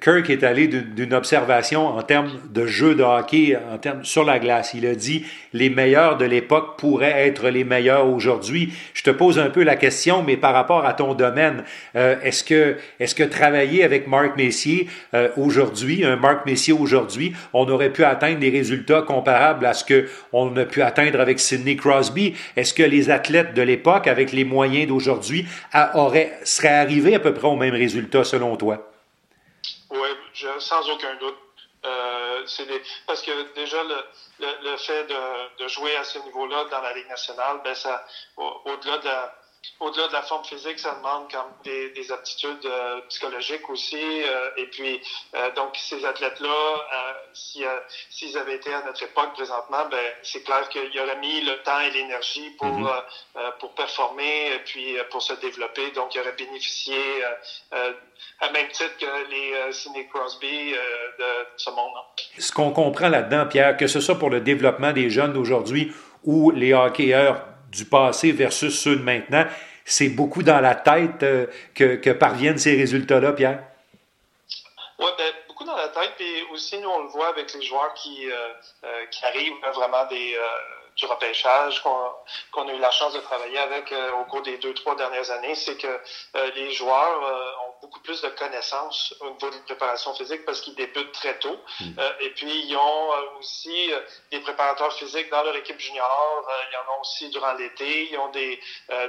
Kirk 0.00 0.30
est 0.30 0.42
allé 0.42 0.68
d'une 0.68 1.12
observation 1.12 1.86
en 1.86 2.02
termes 2.02 2.30
de 2.50 2.66
jeu 2.66 2.94
de 2.94 3.02
hockey, 3.02 3.58
en 3.70 3.76
termes 3.78 4.04
sur 4.04 4.24
la 4.24 4.38
glace. 4.38 4.72
Il 4.74 4.86
a 4.86 4.94
dit 4.94 5.26
les 5.52 5.68
meilleurs 5.68 6.16
de 6.16 6.24
l'époque 6.24 6.78
pourraient 6.78 7.28
être 7.28 7.48
les 7.48 7.64
meilleurs 7.64 8.08
aujourd'hui. 8.08 8.72
Je 8.94 9.02
te 9.02 9.10
pose 9.10 9.38
un 9.38 9.50
peu 9.50 9.62
la 9.62 9.76
question, 9.76 10.22
mais 10.22 10.36
par 10.36 10.54
rapport 10.54 10.86
à 10.86 10.94
ton 10.94 11.14
domaine, 11.14 11.64
est-ce 11.94 12.44
que 12.44 12.76
est-ce 12.98 13.14
que 13.14 13.24
travailler 13.24 13.84
avec 13.84 14.06
Marc 14.06 14.36
Messier 14.36 14.88
aujourd'hui, 15.36 16.04
un 16.04 16.16
Marc 16.16 16.46
Messier 16.46 16.72
aujourd'hui, 16.72 17.32
on 17.52 17.68
aurait 17.68 17.90
pu 17.90 18.04
atteindre 18.04 18.38
des 18.38 18.50
résultats 18.50 19.02
comparables 19.02 19.66
à 19.66 19.74
ce 19.74 19.84
que 19.84 20.06
on 20.32 20.56
a 20.56 20.64
pu 20.64 20.82
atteindre 20.82 21.20
avec 21.20 21.40
Sidney 21.40 21.76
Crosby? 21.76 22.34
Est-ce 22.56 22.74
que 22.74 22.82
les 22.82 23.10
athlètes 23.10 23.54
de 23.54 23.62
l'époque, 23.62 24.06
avec 24.06 24.32
les 24.32 24.44
moyens 24.44 24.88
d'aujourd'hui, 24.88 25.46
seraient 25.72 26.68
arrivés 26.68 27.09
à 27.14 27.20
peu 27.20 27.34
près 27.34 27.48
au 27.48 27.56
même 27.56 27.74
résultat 27.74 28.24
selon 28.24 28.56
toi? 28.56 28.90
Oui, 29.90 30.08
sans 30.58 30.88
aucun 30.90 31.14
doute. 31.16 31.36
Euh, 31.84 32.44
parce 33.06 33.22
que 33.22 33.54
déjà 33.54 33.78
le, 33.82 34.76
fait 34.76 35.04
de, 35.04 35.62
de, 35.62 35.68
jouer 35.68 35.96
à 35.96 36.04
ce 36.04 36.18
niveau-là 36.18 36.66
dans 36.70 36.82
la 36.82 36.92
Ligue 36.92 37.08
nationale, 37.08 37.60
ben 37.64 37.74
ça, 37.74 38.04
au-delà 38.36 38.98
de 38.98 39.04
la, 39.06 39.34
au-delà 39.80 40.08
de 40.08 40.12
la 40.12 40.22
forme 40.22 40.44
physique, 40.44 40.78
ça 40.78 40.94
demande 40.94 41.30
comme 41.30 41.52
des, 41.64 41.90
des 41.90 42.12
aptitudes 42.12 42.64
euh, 42.66 43.00
psychologiques 43.08 43.68
aussi. 43.70 43.96
Euh, 43.96 44.50
et 44.56 44.66
puis, 44.66 45.00
euh, 45.34 45.50
donc, 45.56 45.76
ces 45.76 46.04
athlètes-là, 46.04 46.48
s'ils 47.32 48.38
avaient 48.38 48.56
été 48.56 48.72
à 48.72 48.82
notre 48.84 49.02
époque 49.02 49.32
présentement, 49.34 49.86
ben, 49.90 49.98
c'est 50.22 50.42
clair 50.44 50.68
qu'ils 50.68 50.98
auraient 51.00 51.18
mis 51.18 51.40
le 51.42 51.62
temps 51.62 51.80
et 51.80 51.90
l'énergie 51.90 52.50
pour, 52.58 52.68
mm-hmm. 52.68 53.58
pour 53.58 53.74
performer 53.74 54.54
et 54.54 54.58
puis 54.64 54.96
pour 55.10 55.22
se 55.22 55.32
développer. 55.34 55.90
Donc, 55.92 56.14
ils 56.14 56.20
auraient 56.20 56.36
bénéficié 56.36 56.96
à 57.72 58.50
même 58.52 58.68
titre 58.68 58.96
que 58.98 59.30
les 59.30 59.72
Sidney 59.72 60.06
Crosby 60.08 60.72
de 60.72 61.24
ce 61.56 61.70
monde. 61.70 61.92
Ce 62.38 62.52
qu'on 62.52 62.72
comprend 62.72 63.08
là-dedans, 63.08 63.46
Pierre, 63.46 63.76
que 63.76 63.86
ce 63.86 64.00
soit 64.00 64.18
pour 64.18 64.30
le 64.30 64.40
développement 64.40 64.92
des 64.92 65.10
jeunes 65.10 65.32
d'aujourd'hui 65.32 65.92
ou 66.24 66.50
les 66.50 66.74
hockeyeurs 66.74 67.49
du 67.70 67.84
passé 67.84 68.32
versus 68.32 68.78
ceux 68.78 68.96
de 68.96 69.02
maintenant, 69.02 69.46
c'est 69.84 70.08
beaucoup 70.08 70.42
dans 70.42 70.60
la 70.60 70.74
tête 70.74 71.22
euh, 71.22 71.46
que, 71.74 71.96
que, 71.96 72.10
parviennent 72.10 72.58
ces 72.58 72.76
résultats-là, 72.76 73.32
Pierre? 73.32 73.62
Oui, 74.98 75.06
ben, 75.16 75.32
beaucoup 75.48 75.64
dans 75.64 75.76
la 75.76 75.88
tête. 75.88 76.12
Puis 76.16 76.42
aussi, 76.52 76.78
nous, 76.78 76.88
on 76.88 77.02
le 77.04 77.08
voit 77.08 77.28
avec 77.28 77.52
les 77.54 77.62
joueurs 77.62 77.94
qui, 77.94 78.30
euh, 78.30 78.34
euh, 78.84 79.06
qui 79.10 79.24
arrivent 79.24 79.54
vraiment 79.74 80.06
des, 80.06 80.36
du 80.96 81.06
repêchage 81.06 81.82
qu'on 81.82 82.68
a 82.68 82.72
eu 82.72 82.78
la 82.78 82.90
chance 82.90 83.14
de 83.14 83.20
travailler 83.20 83.58
avec 83.58 83.94
au 84.20 84.24
cours 84.24 84.42
des 84.42 84.58
deux, 84.58 84.74
trois 84.74 84.96
dernières 84.96 85.30
années. 85.30 85.54
C'est 85.54 85.76
que 85.76 86.00
les 86.54 86.72
joueurs 86.72 87.59
beaucoup 87.80 88.00
plus 88.00 88.20
de 88.22 88.28
connaissances 88.28 89.14
au 89.20 89.30
niveau 89.30 89.50
de 89.50 89.56
préparation 89.64 90.14
physique 90.14 90.44
parce 90.44 90.60
qu'ils 90.60 90.74
débutent 90.74 91.12
très 91.12 91.38
tôt. 91.38 91.58
Hmm. 91.80 91.92
Euh, 91.98 92.12
et 92.20 92.30
puis, 92.30 92.66
ils 92.66 92.76
ont 92.76 93.12
euh, 93.12 93.38
aussi 93.38 93.92
euh, 93.92 94.00
des 94.30 94.40
préparateurs 94.40 94.92
physiques 94.94 95.30
dans 95.30 95.42
leur 95.42 95.56
équipe 95.56 95.78
junior. 95.78 96.48
ils 96.70 96.76
en 96.76 96.96
ont 96.96 97.00
aussi 97.00 97.28
durant 97.30 97.52
l'été. 97.54 98.10
Ils 98.10 98.18
ont 98.18 98.28
des, 98.30 98.60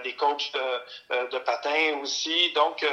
des 0.04 0.16
coachs 0.16 0.52
de, 0.54 1.28
de 1.30 1.40
patins 1.40 2.00
aussi. 2.02 2.52
Donc, 2.54 2.86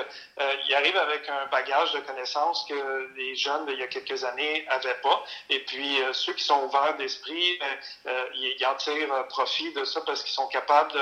ils 0.67 0.75
arrivent 0.75 0.97
avec 0.97 1.29
un 1.29 1.47
bagage 1.47 1.93
de 1.93 2.01
connaissances 2.01 2.65
que 2.69 3.11
les 3.17 3.35
jeunes, 3.37 3.67
il 3.69 3.79
y 3.79 3.83
a 3.83 3.87
quelques 3.87 4.25
années, 4.25 4.67
n'avaient 4.69 5.01
pas. 5.03 5.25
Et 5.51 5.61
puis, 5.65 5.99
ceux 6.13 6.33
qui 6.33 6.45
sont 6.45 6.65
ouverts 6.65 6.97
d'esprit, 6.97 7.59
ils 8.35 8.67
en 8.67 8.75
tirent 8.75 9.29
profit 9.29 9.73
de 9.73 9.85
ça 9.85 10.01
parce 10.03 10.23
qu'ils 10.23 10.33
sont 10.33 10.49
capables 10.49 10.99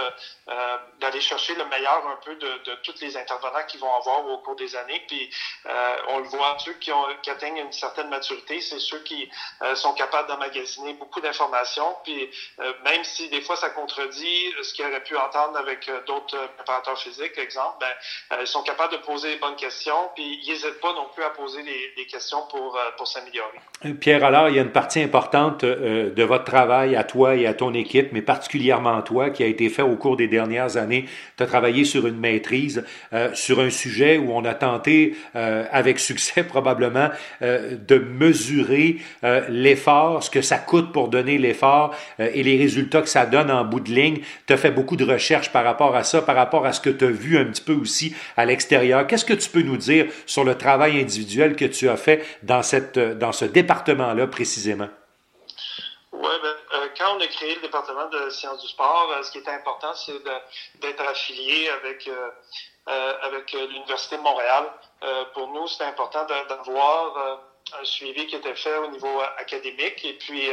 d'aller 1.00 1.20
chercher 1.20 1.54
le 1.54 1.64
meilleur 1.66 2.06
un 2.08 2.16
peu 2.24 2.34
de, 2.36 2.58
de 2.64 2.74
tous 2.82 3.00
les 3.00 3.16
intervenants 3.16 3.64
qu'ils 3.68 3.80
vont 3.80 3.94
avoir 3.94 4.26
au 4.26 4.38
cours 4.38 4.56
des 4.56 4.65
années. 4.74 5.02
Puis 5.06 5.30
euh, 5.66 5.96
on 6.08 6.18
le 6.18 6.24
voit, 6.24 6.56
ceux 6.58 6.74
qui, 6.74 6.90
atteignent 7.30 7.58
une 7.58 7.72
certaine 7.72 8.08
maturité, 8.08 8.60
c'est 8.60 8.78
ceux 8.78 9.00
qui 9.00 9.28
euh, 9.62 9.74
sont 9.74 9.92
capables 9.94 10.28
d'emmagasiner 10.28 10.94
beaucoup 10.94 11.20
d'informations. 11.20 11.96
Puis 12.04 12.28
euh, 12.60 12.72
même 12.84 13.04
si 13.04 13.28
des 13.28 13.40
fois 13.40 13.56
ça 13.56 13.70
contredit 13.70 14.52
ce 14.62 14.74
qu'ils 14.74 14.86
auraient 14.86 15.02
pu 15.02 15.16
entendre 15.16 15.58
avec 15.58 15.90
d'autres 16.06 16.38
préparateurs 16.56 16.98
physiques, 16.98 17.38
exemple, 17.38 17.76
ben, 17.80 18.38
ils 18.40 18.46
sont 18.46 18.62
capables 18.62 18.92
de 18.92 18.98
poser 18.98 19.30
les 19.30 19.36
bonnes 19.36 19.56
questions. 19.56 20.10
Puis 20.14 20.40
ils 20.42 20.48
n'hésitent 20.50 20.80
pas 20.80 20.92
non 20.92 21.08
plus 21.14 21.22
à 21.22 21.30
poser 21.30 21.62
des, 21.62 22.06
questions 22.06 22.46
pour, 22.48 22.78
pour 22.96 23.08
s'améliorer. 23.08 23.58
Pierre, 24.00 24.24
alors, 24.24 24.48
il 24.48 24.54
y 24.54 24.58
a 24.60 24.62
une 24.62 24.72
partie 24.72 25.02
importante 25.02 25.64
de 25.64 26.22
votre 26.22 26.44
travail 26.44 26.94
à 26.94 27.02
toi 27.02 27.34
et 27.34 27.46
à 27.46 27.54
ton 27.54 27.74
équipe, 27.74 28.12
mais 28.12 28.22
particulièrement 28.22 28.96
à 28.96 29.02
toi, 29.02 29.30
qui 29.30 29.42
a 29.42 29.46
été 29.46 29.68
fait 29.68 29.82
au 29.82 29.96
cours 29.96 30.16
des 30.16 30.28
dernières 30.28 30.76
années. 30.76 31.08
Tu 31.36 31.42
as 31.42 31.46
travaillé 31.46 31.84
sur 31.84 32.06
une 32.06 32.18
maîtrise, 32.18 32.84
sur 33.34 33.60
un 33.60 33.70
sujet 33.70 34.18
où 34.18 34.32
on 34.32 34.44
a 34.44 34.54
tenté, 34.56 35.16
euh, 35.36 35.64
avec 35.70 35.98
succès 35.98 36.42
probablement, 36.48 37.10
euh, 37.42 37.76
de 37.86 37.98
mesurer 37.98 38.96
euh, 39.24 39.42
l'effort, 39.48 40.22
ce 40.22 40.30
que 40.30 40.42
ça 40.42 40.58
coûte 40.58 40.92
pour 40.92 41.08
donner 41.08 41.38
l'effort 41.38 41.94
et 42.18 42.42
les 42.42 42.56
résultats 42.56 43.02
que 43.02 43.08
ça 43.08 43.26
donne 43.26 43.50
en 43.50 43.64
bout 43.64 43.80
de 43.80 43.90
ligne. 43.90 44.18
Tu 44.46 44.52
as 44.52 44.56
fait 44.56 44.70
beaucoup 44.70 44.96
de 44.96 45.04
recherches 45.04 45.52
par 45.52 45.64
rapport 45.64 45.94
à 45.94 46.02
ça, 46.02 46.22
par 46.22 46.36
rapport 46.36 46.66
à 46.66 46.72
ce 46.72 46.80
que 46.80 46.90
tu 46.90 47.04
as 47.04 47.10
vu 47.10 47.38
un 47.38 47.44
petit 47.44 47.62
peu 47.62 47.74
aussi 47.74 48.14
à 48.36 48.44
l'extérieur. 48.44 49.06
Qu'est-ce 49.06 49.24
que 49.24 49.34
tu 49.34 49.48
peux 49.48 49.62
nous 49.62 49.76
dire 49.76 50.06
sur 50.26 50.44
le 50.44 50.56
travail 50.56 51.00
individuel 51.00 51.56
que 51.56 51.64
tu 51.64 51.88
as 51.88 51.96
fait 51.96 52.24
dans, 52.42 52.62
cette, 52.62 52.98
dans 52.98 53.32
ce 53.32 53.44
département-là 53.44 54.26
précisément? 54.26 54.88
Oui, 56.12 56.32
ben, 56.42 56.55
quand 57.06 57.16
on 57.16 57.20
a 57.20 57.26
créé 57.28 57.54
le 57.54 57.60
département 57.60 58.08
de 58.08 58.30
sciences 58.30 58.60
du 58.60 58.68
sport, 58.68 59.12
ce 59.22 59.30
qui 59.30 59.38
était 59.38 59.50
important, 59.50 59.94
c'est 59.94 60.22
d'être 60.80 61.00
affilié 61.08 61.68
avec 61.68 62.08
euh, 62.88 63.12
avec 63.22 63.52
euh, 63.54 63.66
l'Université 63.66 64.16
de 64.16 64.22
Montréal. 64.22 64.64
Euh, 65.02 65.24
pour 65.34 65.48
nous, 65.48 65.66
c'était 65.66 65.84
important 65.84 66.24
d'avoir 66.24 67.40
un 67.80 67.84
suivi 67.84 68.26
qui 68.26 68.36
était 68.36 68.54
fait 68.54 68.76
au 68.76 68.88
niveau 68.88 69.20
académique 69.38 70.04
et 70.04 70.14
puis 70.14 70.48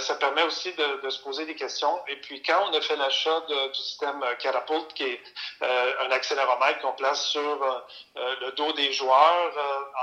ça 0.00 0.16
permet 0.16 0.42
aussi 0.42 0.72
de, 0.72 1.00
de, 1.02 1.10
se 1.10 1.22
poser 1.22 1.46
des 1.46 1.54
questions. 1.54 2.00
Et 2.08 2.16
puis 2.16 2.42
quand 2.42 2.68
on 2.68 2.74
a 2.74 2.80
fait 2.80 2.96
l'achat 2.96 3.40
du 3.48 3.74
système 3.74 4.20
Catapult, 4.40 4.92
qui 4.94 5.04
est 5.04 5.20
un 5.60 6.10
accéléromètre 6.10 6.80
qu'on 6.80 6.92
place 6.92 7.26
sur 7.26 7.84
le 8.16 8.50
dos 8.52 8.72
des 8.72 8.92
joueurs 8.92 9.52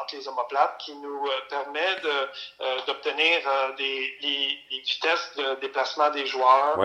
entre 0.02 0.16
les 0.16 0.28
omoplates, 0.28 0.78
qui 0.80 0.96
nous 0.96 1.30
permet 1.50 1.98
d'obtenir 2.88 3.42
des 3.78 4.18
les, 4.22 4.60
les, 4.72 4.80
vitesses 4.80 5.36
de 5.36 5.56
déplacement 5.56 6.10
des 6.12 6.26
joueurs, 6.26 6.80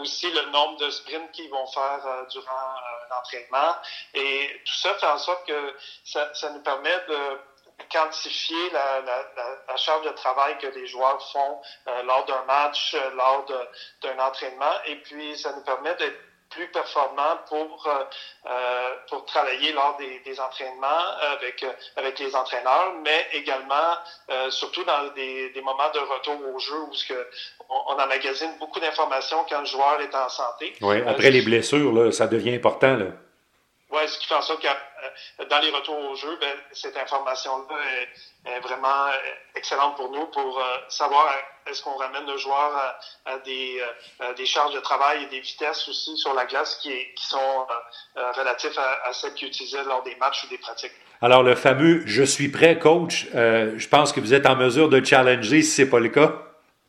aussi 0.00 0.30
le 0.30 0.50
nombre 0.50 0.78
de 0.78 0.90
sprints 0.90 1.32
qu'ils 1.32 1.50
vont 1.50 1.66
faire 1.66 2.26
durant 2.30 2.74
l'entraînement. 3.10 3.76
Et 4.14 4.60
tout 4.64 4.74
ça 4.74 4.94
fait 4.94 5.06
en 5.06 5.18
sorte 5.18 5.46
que 5.46 5.74
ça, 6.04 6.32
ça 6.34 6.50
nous 6.50 6.62
permet 6.62 6.96
de 7.08 7.38
quantifier 7.90 8.70
la, 8.72 9.00
la, 9.00 9.24
la, 9.68 9.76
charge 9.76 10.04
de 10.06 10.10
travail 10.10 10.56
que 10.58 10.66
les 10.68 10.86
joueurs 10.86 11.20
font 11.30 11.60
euh, 11.88 12.02
lors 12.04 12.24
d'un 12.24 12.42
match, 12.46 12.94
euh, 12.94 13.10
lors 13.14 13.44
d'un 14.02 14.18
entraînement, 14.18 14.72
et 14.86 14.96
puis 14.96 15.36
ça 15.36 15.52
nous 15.54 15.62
permet 15.62 15.94
d'être 15.96 16.18
plus 16.48 16.68
performants 16.68 17.38
pour 17.48 17.88
euh, 17.88 18.90
pour 19.08 19.24
travailler 19.26 19.72
lors 19.72 19.96
des, 19.96 20.20
des, 20.20 20.38
entraînements 20.38 21.06
avec 21.32 21.66
avec 21.96 22.18
les 22.20 22.36
entraîneurs, 22.36 22.94
mais 23.02 23.26
également 23.32 23.96
surtout 24.50 24.84
dans 24.84 25.08
des, 25.14 25.50
des, 25.50 25.60
moments 25.60 25.90
de 25.90 25.98
retour 25.98 26.54
au 26.54 26.58
jeu 26.60 26.78
où 26.88 26.94
ce 26.94 27.08
que 27.08 27.28
on, 27.68 27.74
on 27.88 27.98
emmagasine 27.98 28.56
beaucoup 28.58 28.78
d'informations 28.78 29.44
quand 29.48 29.58
le 29.58 29.66
joueur 29.66 30.00
est 30.00 30.14
en 30.14 30.28
santé. 30.28 30.72
Oui, 30.80 31.02
après 31.04 31.32
les 31.32 31.42
blessures, 31.42 31.92
là, 31.92 32.12
ça 32.12 32.28
devient 32.28 32.54
important 32.54 32.96
là. 32.96 33.06
Oui, 33.90 34.00
ce 34.08 34.18
qui 34.18 34.26
fait 34.26 34.34
en 34.34 34.42
sorte 34.42 34.64
euh, 34.64 34.68
dans 35.50 35.58
les 35.60 35.70
retours 35.70 35.98
au 35.98 36.14
jeu, 36.14 36.36
ben, 36.40 36.54
cette 36.72 36.96
information-là 36.96 37.76
est, 38.02 38.60
vraiment 38.60 39.08
excellente 39.54 39.96
pour 39.96 40.10
nous 40.10 40.26
pour 40.26 40.58
euh, 40.58 40.62
savoir 40.88 41.26
euh, 41.26 41.70
est-ce 41.70 41.82
qu'on 41.82 41.96
ramène 41.96 42.26
le 42.26 42.36
joueur 42.36 42.96
à, 43.24 43.38
des, 43.38 43.82
des, 44.36 44.46
charges 44.46 44.72
de 44.72 44.78
travail 44.80 45.24
et 45.24 45.26
des 45.26 45.40
vitesses 45.40 45.88
aussi 45.88 46.16
sur 46.16 46.32
la 46.32 46.46
glace 46.46 46.76
qui, 46.76 46.90
qui 47.16 47.26
sont 47.26 47.66
relatifs 48.14 48.78
à, 48.78 49.12
celles 49.12 49.34
qu'ils 49.34 49.48
utilisaient 49.48 49.82
lors 49.82 50.04
des 50.04 50.14
matchs 50.16 50.44
ou 50.44 50.48
des 50.48 50.58
pratiques. 50.58 50.92
Alors, 51.20 51.42
le 51.42 51.56
fameux 51.56 52.02
«je 52.06 52.22
suis 52.22 52.48
prêt, 52.48 52.78
coach 52.78 53.26
je 53.32 53.88
pense 53.88 54.12
que 54.12 54.20
vous 54.20 54.32
êtes 54.32 54.46
en 54.46 54.54
mesure 54.54 54.88
de 54.88 55.04
challenger 55.04 55.62
si 55.62 55.70
ce 55.72 55.82
n'est 55.82 55.88
pas 55.88 55.98
le 55.98 56.08
cas. 56.08 56.32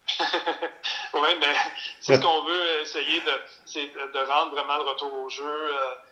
oui, 0.20 1.30
mais 1.40 1.56
c'est 2.00 2.18
ce 2.18 2.22
qu'on 2.22 2.44
veut 2.44 2.82
essayer 2.82 3.20
de, 3.22 4.14
de 4.14 4.32
rendre 4.32 4.52
vraiment 4.52 4.78
le 4.78 4.84
retour 4.84 5.12
au 5.12 5.30
jeu 5.30 5.72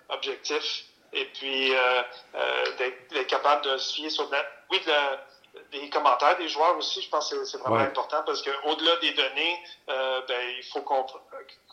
objectif 0.09 0.85
et 1.15 1.25
puis 1.33 1.73
euh, 1.73 2.01
euh, 2.35 2.65
d'être 2.77 3.27
capable 3.27 3.63
de 3.63 3.77
se 3.77 3.93
fier 3.95 4.09
sur 4.09 4.29
oui, 4.69 4.81
des 5.71 5.89
commentaires 5.89 6.37
des 6.37 6.49
joueurs 6.49 6.77
aussi, 6.77 7.01
je 7.01 7.09
pense 7.09 7.31
que 7.31 7.45
c'est 7.45 7.57
vraiment 7.57 7.77
important 7.77 8.21
parce 8.25 8.41
qu'au-delà 8.41 8.97
des 8.97 9.13
données, 9.13 9.63
euh, 9.89 10.21
ben, 10.27 10.41
il 10.57 10.63
faut 10.63 10.81
qu'on 10.81 11.05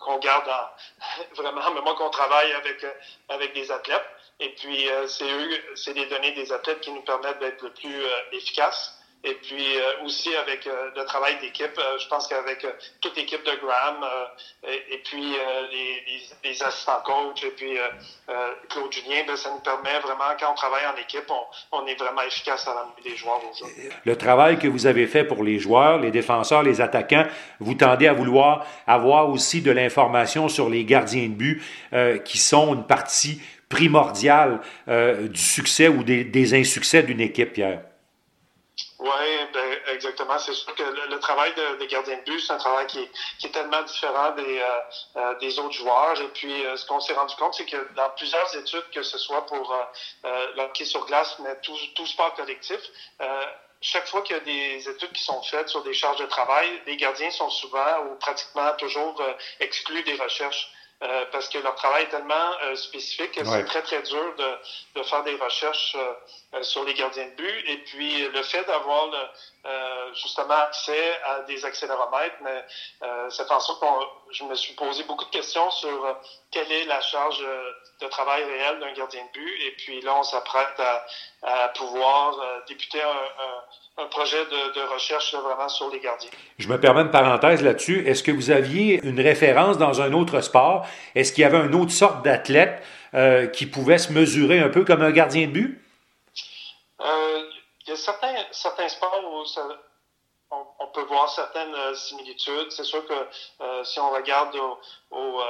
qu'on 0.00 0.18
garde 0.18 0.48
vraiment, 1.36 1.70
mais 1.72 1.80
moi 1.80 1.94
qu'on 1.96 2.10
travaille 2.10 2.52
avec, 2.52 2.86
avec 3.28 3.52
des 3.54 3.70
athlètes. 3.70 4.06
Et 4.40 4.50
puis, 4.54 4.88
c'est 5.06 5.30
eux, 5.30 5.76
c'est 5.76 5.92
les 5.92 6.06
données 6.06 6.32
des 6.32 6.52
athlètes 6.52 6.80
qui 6.80 6.90
nous 6.90 7.02
permettent 7.02 7.38
d'être 7.38 7.62
le 7.62 7.72
plus 7.72 8.02
efficaces. 8.32 8.98
Et 9.24 9.34
puis 9.34 9.64
aussi 10.04 10.34
avec 10.34 10.64
le 10.64 11.04
travail 11.04 11.38
d'équipe, 11.40 11.78
je 12.00 12.08
pense 12.08 12.26
qu'avec 12.26 12.66
toute 13.00 13.16
l'équipe 13.16 13.44
de 13.44 13.52
Graham 13.64 14.04
et, 14.66 14.98
puis 15.04 15.34
les, 16.44 16.62
assistants 16.62 17.00
coachs 17.04 17.44
et 17.44 17.50
puis 17.50 17.76
Claude 18.68 18.92
Julien, 18.92 19.22
ben, 19.26 19.36
ça 19.36 19.50
nous 19.50 19.60
permet 19.60 19.98
vraiment, 20.00 20.24
quand 20.38 20.50
on 20.50 20.54
travaille 20.54 20.84
en 20.86 21.00
équipe, 21.00 21.30
on, 21.30 21.78
on 21.78 21.86
est 21.86 21.94
vraiment 21.94 22.22
efficace 22.22 22.66
à 22.66 22.74
l'amener 22.74 23.10
des 23.10 23.16
joueurs. 23.16 23.40
Le 24.04 24.16
travail 24.16 24.58
que 24.58 24.66
vous 24.66 24.86
avez 24.86 25.06
fait 25.06 25.24
pour 25.24 25.44
les 25.44 25.60
joueurs, 25.60 25.98
les 25.98 26.10
défenseurs, 26.10 26.64
les 26.64 26.80
attaquants, 26.80 27.26
vous 27.60 27.74
tendez 27.74 28.08
à 28.08 28.12
vouloir 28.12 28.66
avoir 28.88 29.28
aussi 29.28 29.62
de 29.62 29.70
l'information 29.70 30.48
sur 30.48 30.68
les 30.68 30.84
gardiens 30.84 31.28
de 31.28 31.34
but 31.34 31.62
qui 32.24 32.38
sont 32.38 32.74
une 32.74 32.86
partie 32.86 33.40
primordial 33.72 34.60
euh, 34.88 35.28
du 35.28 35.40
succès 35.40 35.88
ou 35.88 36.04
des, 36.04 36.54
insuccès 36.54 37.02
d'une 37.02 37.20
équipe, 37.20 37.54
Pierre. 37.54 37.80
Oui, 39.02 39.46
ben, 39.52 39.80
exactement. 39.88 40.38
C'est 40.38 40.54
sûr 40.54 40.72
que 40.76 40.82
le, 40.84 41.18
travail 41.18 41.52
des 41.80 41.88
gardiens 41.88 42.18
de 42.18 42.22
but, 42.22 42.38
c'est 42.38 42.52
un 42.52 42.58
travail 42.58 42.86
qui 42.86 43.00
est, 43.00 43.50
tellement 43.50 43.82
différent 43.82 44.30
des, 44.30 44.60
euh, 44.60 44.80
euh, 45.16 45.34
des 45.40 45.58
autres 45.58 45.72
joueurs. 45.74 46.20
Et 46.20 46.28
puis, 46.28 46.54
ce 46.76 46.86
qu'on 46.86 47.00
s'est 47.00 47.12
rendu 47.12 47.34
compte, 47.34 47.54
c'est 47.54 47.66
que 47.66 47.92
dans 47.94 48.08
plusieurs 48.10 48.54
études, 48.54 48.88
que 48.94 49.02
ce 49.02 49.18
soit 49.18 49.44
pour 49.46 49.74
l'hockey 50.54 50.84
sur 50.84 51.04
glace, 51.06 51.36
mais 51.40 51.56
tout, 51.62 51.76
tout 51.96 52.06
sport 52.06 52.32
collectif, 52.34 52.78
chaque 53.80 54.06
fois 54.06 54.22
qu'il 54.22 54.36
y 54.36 54.38
a 54.38 54.42
des 54.42 54.88
études 54.88 55.12
qui 55.12 55.24
sont 55.24 55.42
faites 55.42 55.68
sur 55.68 55.82
des 55.82 55.94
charges 55.94 56.20
de 56.20 56.26
travail, 56.26 56.68
les 56.86 56.96
gardiens 56.96 57.30
sont 57.32 57.50
souvent 57.50 58.04
ou 58.06 58.14
pratiquement 58.20 58.72
toujours 58.78 59.20
exclus 59.58 60.04
des 60.04 60.14
recherches. 60.14 60.70
Euh, 61.02 61.24
parce 61.32 61.48
que 61.48 61.58
leur 61.58 61.74
travail 61.74 62.04
est 62.04 62.10
tellement 62.10 62.52
euh, 62.62 62.76
spécifique 62.76 63.32
que 63.32 63.44
c'est 63.44 63.64
très, 63.64 63.82
très 63.82 64.02
dur 64.02 64.34
de, 64.38 65.00
de 65.00 65.02
faire 65.02 65.24
des 65.24 65.34
recherches 65.34 65.96
euh, 65.96 66.62
sur 66.62 66.84
les 66.84 66.94
gardiens 66.94 67.26
de 67.26 67.34
but. 67.42 67.64
Et 67.66 67.78
puis, 67.78 68.28
le 68.28 68.42
fait 68.42 68.64
d'avoir 68.66 69.10
justement 70.14 70.54
accès 70.54 71.20
à 71.24 71.40
des 71.42 71.64
accéléromètres, 71.64 72.36
mais 72.42 72.64
c'est 73.30 73.50
en 73.50 73.60
sorte 73.60 73.80
que 73.80 73.86
je 74.32 74.44
me 74.44 74.54
suis 74.54 74.74
posé 74.74 75.04
beaucoup 75.04 75.24
de 75.24 75.30
questions 75.30 75.70
sur 75.70 76.16
quelle 76.50 76.70
est 76.70 76.84
la 76.84 77.00
charge 77.00 77.44
de 78.00 78.06
travail 78.08 78.44
réelle 78.44 78.80
d'un 78.80 78.92
gardien 78.92 79.22
de 79.24 79.38
but. 79.38 79.60
Et 79.66 79.72
puis 79.72 80.00
là, 80.00 80.14
on 80.16 80.22
s'apprête 80.22 80.78
à, 80.78 81.06
à, 81.42 81.68
pouvoir 81.68 82.36
débuter 82.66 83.02
un, 83.02 83.08
un 83.08 83.62
un 83.98 84.06
projet 84.06 84.44
de, 84.46 84.92
recherche 84.92 85.34
vraiment 85.34 85.68
sur 85.68 85.90
les 85.90 86.00
gardiens. 86.00 86.30
Je 86.58 86.68
me 86.68 86.80
permets 86.80 87.02
une 87.02 87.10
parenthèse 87.10 87.62
là-dessus. 87.62 88.06
Est-ce 88.06 88.22
que 88.22 88.30
vous 88.30 88.50
aviez 88.50 89.00
une 89.04 89.20
référence 89.20 89.78
dans 89.78 90.00
un 90.00 90.12
autre 90.12 90.40
sport? 90.40 90.86
Est-ce 91.14 91.32
qu'il 91.32 91.42
y 91.42 91.44
avait 91.44 91.58
une 91.58 91.74
autre 91.74 91.92
sorte 91.92 92.24
d'athlète 92.24 92.82
euh, 93.14 93.46
qui 93.46 93.66
pouvait 93.66 93.98
se 93.98 94.12
mesurer 94.12 94.60
un 94.60 94.70
peu 94.70 94.84
comme 94.84 95.02
un 95.02 95.10
gardien 95.10 95.46
de 95.46 95.52
but? 95.52 95.84
Euh, 97.00 97.42
il 97.86 97.90
y 97.90 97.92
a 97.92 97.96
certains, 97.96 98.34
certains 98.50 98.88
sports 98.88 99.20
où 99.24 99.40
on, 99.40 99.44
peut 100.92 101.02
voir 101.02 101.28
certaines 101.28 101.74
euh, 101.74 101.94
similitudes. 101.94 102.70
C'est 102.70 102.84
sûr 102.84 103.04
que 103.06 103.14
si 103.84 103.98
on 104.00 104.10
regarde 104.10 104.54
au, 104.56 104.78
au, 105.10 105.40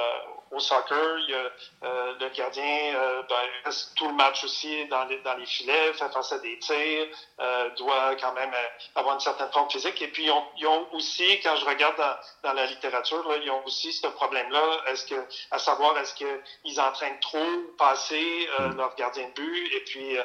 au 0.53 0.59
soccer, 0.59 1.17
il 1.19 1.29
y 1.29 1.33
a, 1.33 1.51
euh, 1.83 2.13
le 2.19 2.29
gardien 2.29 2.95
euh, 2.95 3.23
ben, 3.27 3.35
reste 3.65 3.95
tout 3.95 4.07
le 4.07 4.13
match 4.13 4.43
aussi 4.43 4.85
dans 4.87 5.05
les, 5.05 5.17
dans 5.19 5.33
les 5.35 5.45
filets, 5.45 5.93
fait 5.93 6.09
face 6.09 6.31
à 6.31 6.39
des 6.39 6.57
tirs, 6.59 7.07
euh, 7.39 7.69
doit 7.71 8.15
quand 8.15 8.33
même 8.33 8.53
euh, 8.53 8.99
avoir 8.99 9.15
une 9.15 9.19
certaine 9.19 9.51
forme 9.51 9.69
physique. 9.69 10.01
Et 10.01 10.07
puis, 10.09 10.25
ils 10.25 10.31
ont, 10.31 10.45
ils 10.57 10.67
ont 10.67 10.87
aussi, 10.93 11.39
quand 11.41 11.55
je 11.55 11.65
regarde 11.65 11.97
dans, 11.97 12.15
dans 12.49 12.53
la 12.53 12.65
littérature, 12.67 13.27
là, 13.27 13.37
ils 13.37 13.49
ont 13.49 13.65
aussi 13.65 13.91
ce 13.93 14.07
problème-là, 14.07 14.81
est-ce 14.87 15.05
que, 15.05 15.25
à 15.51 15.59
savoir, 15.59 15.97
est-ce 15.97 16.13
qu'ils 16.15 16.79
entraînent 16.79 17.19
trop, 17.19 17.39
pas 17.77 17.89
assez 17.91 18.47
euh, 18.59 18.73
leur 18.73 18.95
gardien 18.95 19.27
de 19.29 19.33
but, 19.33 19.73
et 19.73 19.79
puis 19.81 20.17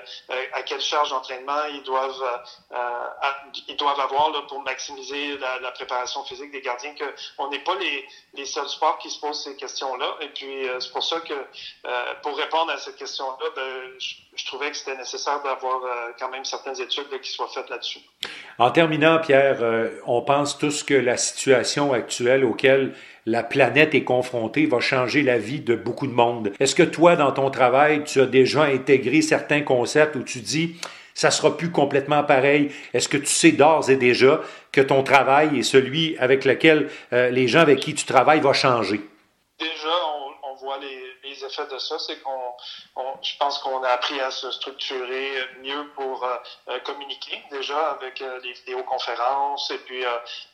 à 0.52 0.62
quelle 0.62 0.80
charge 0.80 1.10
d'entraînement 1.10 1.64
ils 1.70 1.82
doivent 1.82 2.42
ils 3.68 3.76
doivent 3.76 4.00
avoir 4.00 4.30
là, 4.30 4.42
pour 4.48 4.60
maximiser 4.60 5.07
la, 5.62 5.70
préparation 5.72 6.24
physique 6.24 6.50
des 6.50 6.60
gardiens, 6.60 6.94
que 6.94 7.04
on 7.38 7.48
n'est 7.50 7.60
pas 7.60 7.76
les, 7.78 8.04
les 8.34 8.44
seuls 8.44 8.68
sports 8.68 8.98
qui 8.98 9.10
se 9.10 9.20
posent 9.20 9.44
ces 9.44 9.56
questions-là. 9.56 10.16
Et 10.20 10.28
puis, 10.28 10.68
euh, 10.68 10.80
c'est 10.80 10.92
pour 10.92 11.02
ça 11.02 11.20
que, 11.20 11.32
euh, 11.32 11.88
pour 12.22 12.36
répondre 12.36 12.70
à 12.72 12.78
cette 12.78 12.96
question-là, 12.96 13.46
ben, 13.54 13.62
je, 14.36 14.46
trouvais 14.46 14.70
que 14.70 14.76
c'était 14.76 14.96
nécessaire 14.96 15.42
d'avoir 15.42 15.82
euh, 15.84 16.12
quand 16.18 16.30
même 16.30 16.44
certaines 16.44 16.80
études 16.80 17.20
qui 17.20 17.30
soient 17.30 17.48
faites 17.48 17.68
là-dessus. 17.68 18.00
En 18.58 18.70
terminant, 18.70 19.18
Pierre, 19.20 19.58
on 20.06 20.22
pense 20.22 20.58
tous 20.58 20.82
que 20.82 20.94
la 20.94 21.16
situation 21.16 21.92
actuelle 21.92 22.44
auquel 22.44 22.94
la 23.26 23.42
planète 23.42 23.94
est 23.94 24.04
confrontée 24.04 24.66
va 24.66 24.80
changer 24.80 25.22
la 25.22 25.38
vie 25.38 25.60
de 25.60 25.74
beaucoup 25.74 26.06
de 26.06 26.12
monde. 26.12 26.52
Est-ce 26.58 26.74
que 26.74 26.82
toi, 26.82 27.14
dans 27.14 27.30
ton 27.30 27.50
travail, 27.50 28.02
tu 28.04 28.20
as 28.20 28.26
déjà 28.26 28.62
intégré 28.62 29.20
certains 29.20 29.60
concepts 29.60 30.16
où 30.16 30.22
tu 30.22 30.40
dis 30.40 30.76
ça 31.18 31.32
sera 31.32 31.56
plus 31.56 31.72
complètement 31.72 32.22
pareil. 32.22 32.70
Est-ce 32.94 33.08
que 33.08 33.16
tu 33.16 33.26
sais 33.26 33.50
d'ores 33.50 33.90
et 33.90 33.96
déjà 33.96 34.40
que 34.70 34.80
ton 34.80 35.02
travail 35.02 35.58
et 35.58 35.62
celui 35.64 36.16
avec 36.18 36.44
lequel 36.44 36.88
les 37.10 37.48
gens 37.48 37.60
avec 37.60 37.80
qui 37.80 37.92
tu 37.92 38.04
travailles 38.04 38.40
va 38.40 38.52
changer? 38.52 39.00
Déjà, 39.58 39.88
les, 40.80 41.07
effets 41.48 41.66
de 41.66 41.78
ça, 41.78 41.98
c'est 41.98 42.18
qu'on, 42.20 42.54
je 43.22 43.36
pense 43.38 43.58
qu'on 43.58 43.82
a 43.82 43.90
appris 43.90 44.20
à 44.20 44.30
se 44.30 44.50
structurer 44.50 45.32
mieux 45.60 45.88
pour 45.94 46.24
euh, 46.24 46.36
euh, 46.68 46.78
communiquer 46.80 47.42
déjà 47.50 47.90
avec 47.90 48.20
euh, 48.20 48.40
les 48.42 48.52
vidéoconférences. 48.52 49.70
Et 49.70 49.78
puis, 49.78 50.04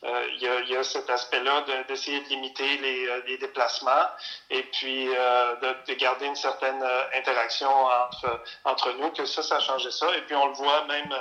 il 0.03 0.69
y, 0.69 0.75
a, 0.75 0.83
cet 0.83 1.09
aspect-là 1.09 1.65
d'essayer 1.87 2.21
de, 2.21 2.29
limiter 2.29 2.77
les, 2.77 3.21
les, 3.27 3.37
déplacements 3.37 4.07
et 4.49 4.63
puis 4.63 5.05
de, 5.05 5.87
de, 5.87 5.93
garder 5.93 6.25
une 6.25 6.35
certaine 6.35 6.83
interaction 7.13 7.69
entre, 7.69 8.41
entre 8.63 8.91
nous, 8.93 9.11
que 9.11 9.25
ça, 9.25 9.43
ça 9.43 9.57
a 9.57 9.59
changé 9.59 9.91
ça. 9.91 10.15
Et 10.17 10.21
puis, 10.21 10.35
on 10.35 10.47
le 10.47 10.53
voit 10.53 10.85
même 10.85 11.13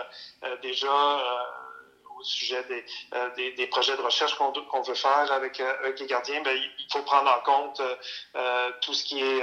déjà 0.62 0.90
sujet 2.24 2.62
des, 2.64 2.84
euh, 3.14 3.30
des, 3.36 3.52
des, 3.52 3.66
projets 3.66 3.96
de 3.96 4.02
recherche 4.02 4.34
qu'on 4.36 4.82
veut 4.82 4.94
faire 4.94 5.30
avec, 5.32 5.60
euh, 5.60 5.74
avec 5.80 6.00
les 6.00 6.06
gardiens, 6.06 6.42
ben, 6.42 6.56
il 6.56 6.86
faut 6.92 7.02
prendre 7.02 7.30
en 7.30 7.40
compte 7.40 7.80
euh, 8.36 8.70
tout 8.80 8.94
ce 8.94 9.04
qui 9.04 9.20
est 9.20 9.42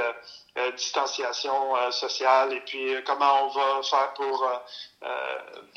distanciation 0.76 1.92
sociale 1.92 2.52
et 2.52 2.60
puis 2.60 2.94
comment 3.06 3.46
on 3.46 3.48
va 3.48 3.84
faire 3.84 4.14
pour, 4.16 4.46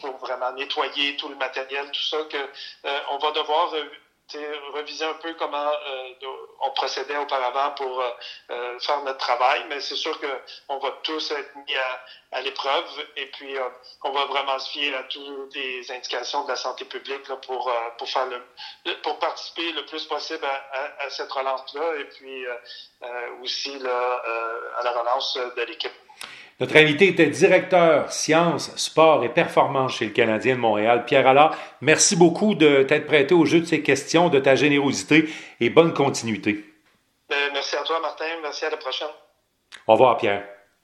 pour 0.00 0.16
vraiment 0.18 0.50
nettoyer 0.52 1.16
tout 1.16 1.28
le 1.28 1.36
matériel, 1.36 1.88
tout 1.92 2.02
ça, 2.02 2.16
que 2.24 2.48
on 3.10 3.18
va 3.18 3.30
devoir 3.30 3.72
reviser 4.72 5.04
un 5.04 5.14
peu 5.14 5.34
comment 5.34 5.70
euh, 5.87 6.08
on 6.60 6.70
procédait 6.70 7.16
auparavant 7.16 7.72
pour 7.72 8.00
euh, 8.00 8.10
euh, 8.50 8.78
faire 8.80 9.02
notre 9.02 9.18
travail, 9.18 9.64
mais 9.68 9.80
c'est 9.80 9.96
sûr 9.96 10.18
qu'on 10.20 10.78
va 10.78 10.90
tous 11.02 11.30
être 11.30 11.54
mis 11.56 11.74
à, 11.76 12.00
à 12.32 12.40
l'épreuve 12.40 13.06
et 13.16 13.26
puis 13.26 13.54
on 14.02 14.10
va 14.12 14.24
vraiment 14.26 14.58
se 14.58 14.70
fier 14.70 14.94
à 14.94 15.02
toutes 15.04 15.54
les 15.54 15.90
indications 15.92 16.44
de 16.44 16.48
la 16.48 16.56
santé 16.56 16.84
publique 16.84 17.28
là, 17.28 17.37
pour, 17.37 17.72
pour, 17.98 18.08
faire 18.08 18.26
le, 18.26 19.00
pour 19.02 19.18
participer 19.18 19.72
le 19.72 19.84
plus 19.87 20.04
possible 20.06 20.44
à, 20.44 21.04
à, 21.04 21.10
cette 21.10 21.30
relance-là 21.30 21.96
et 21.96 22.04
puis 22.04 22.44
aussi 23.42 23.78
là, 23.78 24.22
à 24.78 24.82
la 24.82 24.92
relance 24.92 25.37
de 25.37 25.62
l'équipe. 25.62 25.92
Notre 26.60 26.76
invité 26.76 27.08
était 27.08 27.26
directeur 27.26 28.12
sciences, 28.12 28.74
sport 28.76 29.24
et 29.24 29.28
performance 29.28 29.96
chez 29.96 30.06
le 30.06 30.12
Canadien 30.12 30.54
de 30.54 30.60
Montréal, 30.60 31.04
Pierre 31.04 31.26
Allard. 31.26 31.56
Merci 31.80 32.14
beaucoup 32.14 32.54
de 32.54 32.84
t'être 32.84 33.06
prêté 33.06 33.34
au 33.34 33.44
jeu 33.44 33.60
de 33.60 33.64
ces 33.64 33.82
questions, 33.82 34.28
de 34.28 34.38
ta 34.38 34.54
générosité 34.54 35.28
et 35.60 35.68
bonne 35.68 35.92
continuité. 35.92 36.64
Ben, 37.28 37.50
merci 37.52 37.74
à 37.76 37.82
toi, 37.82 37.98
Martin. 38.00 38.26
Merci 38.42 38.64
à 38.64 38.70
la 38.70 38.76
prochaine. 38.76 39.08
Au 39.88 39.92
revoir, 39.94 40.16
Pierre. 40.16 40.53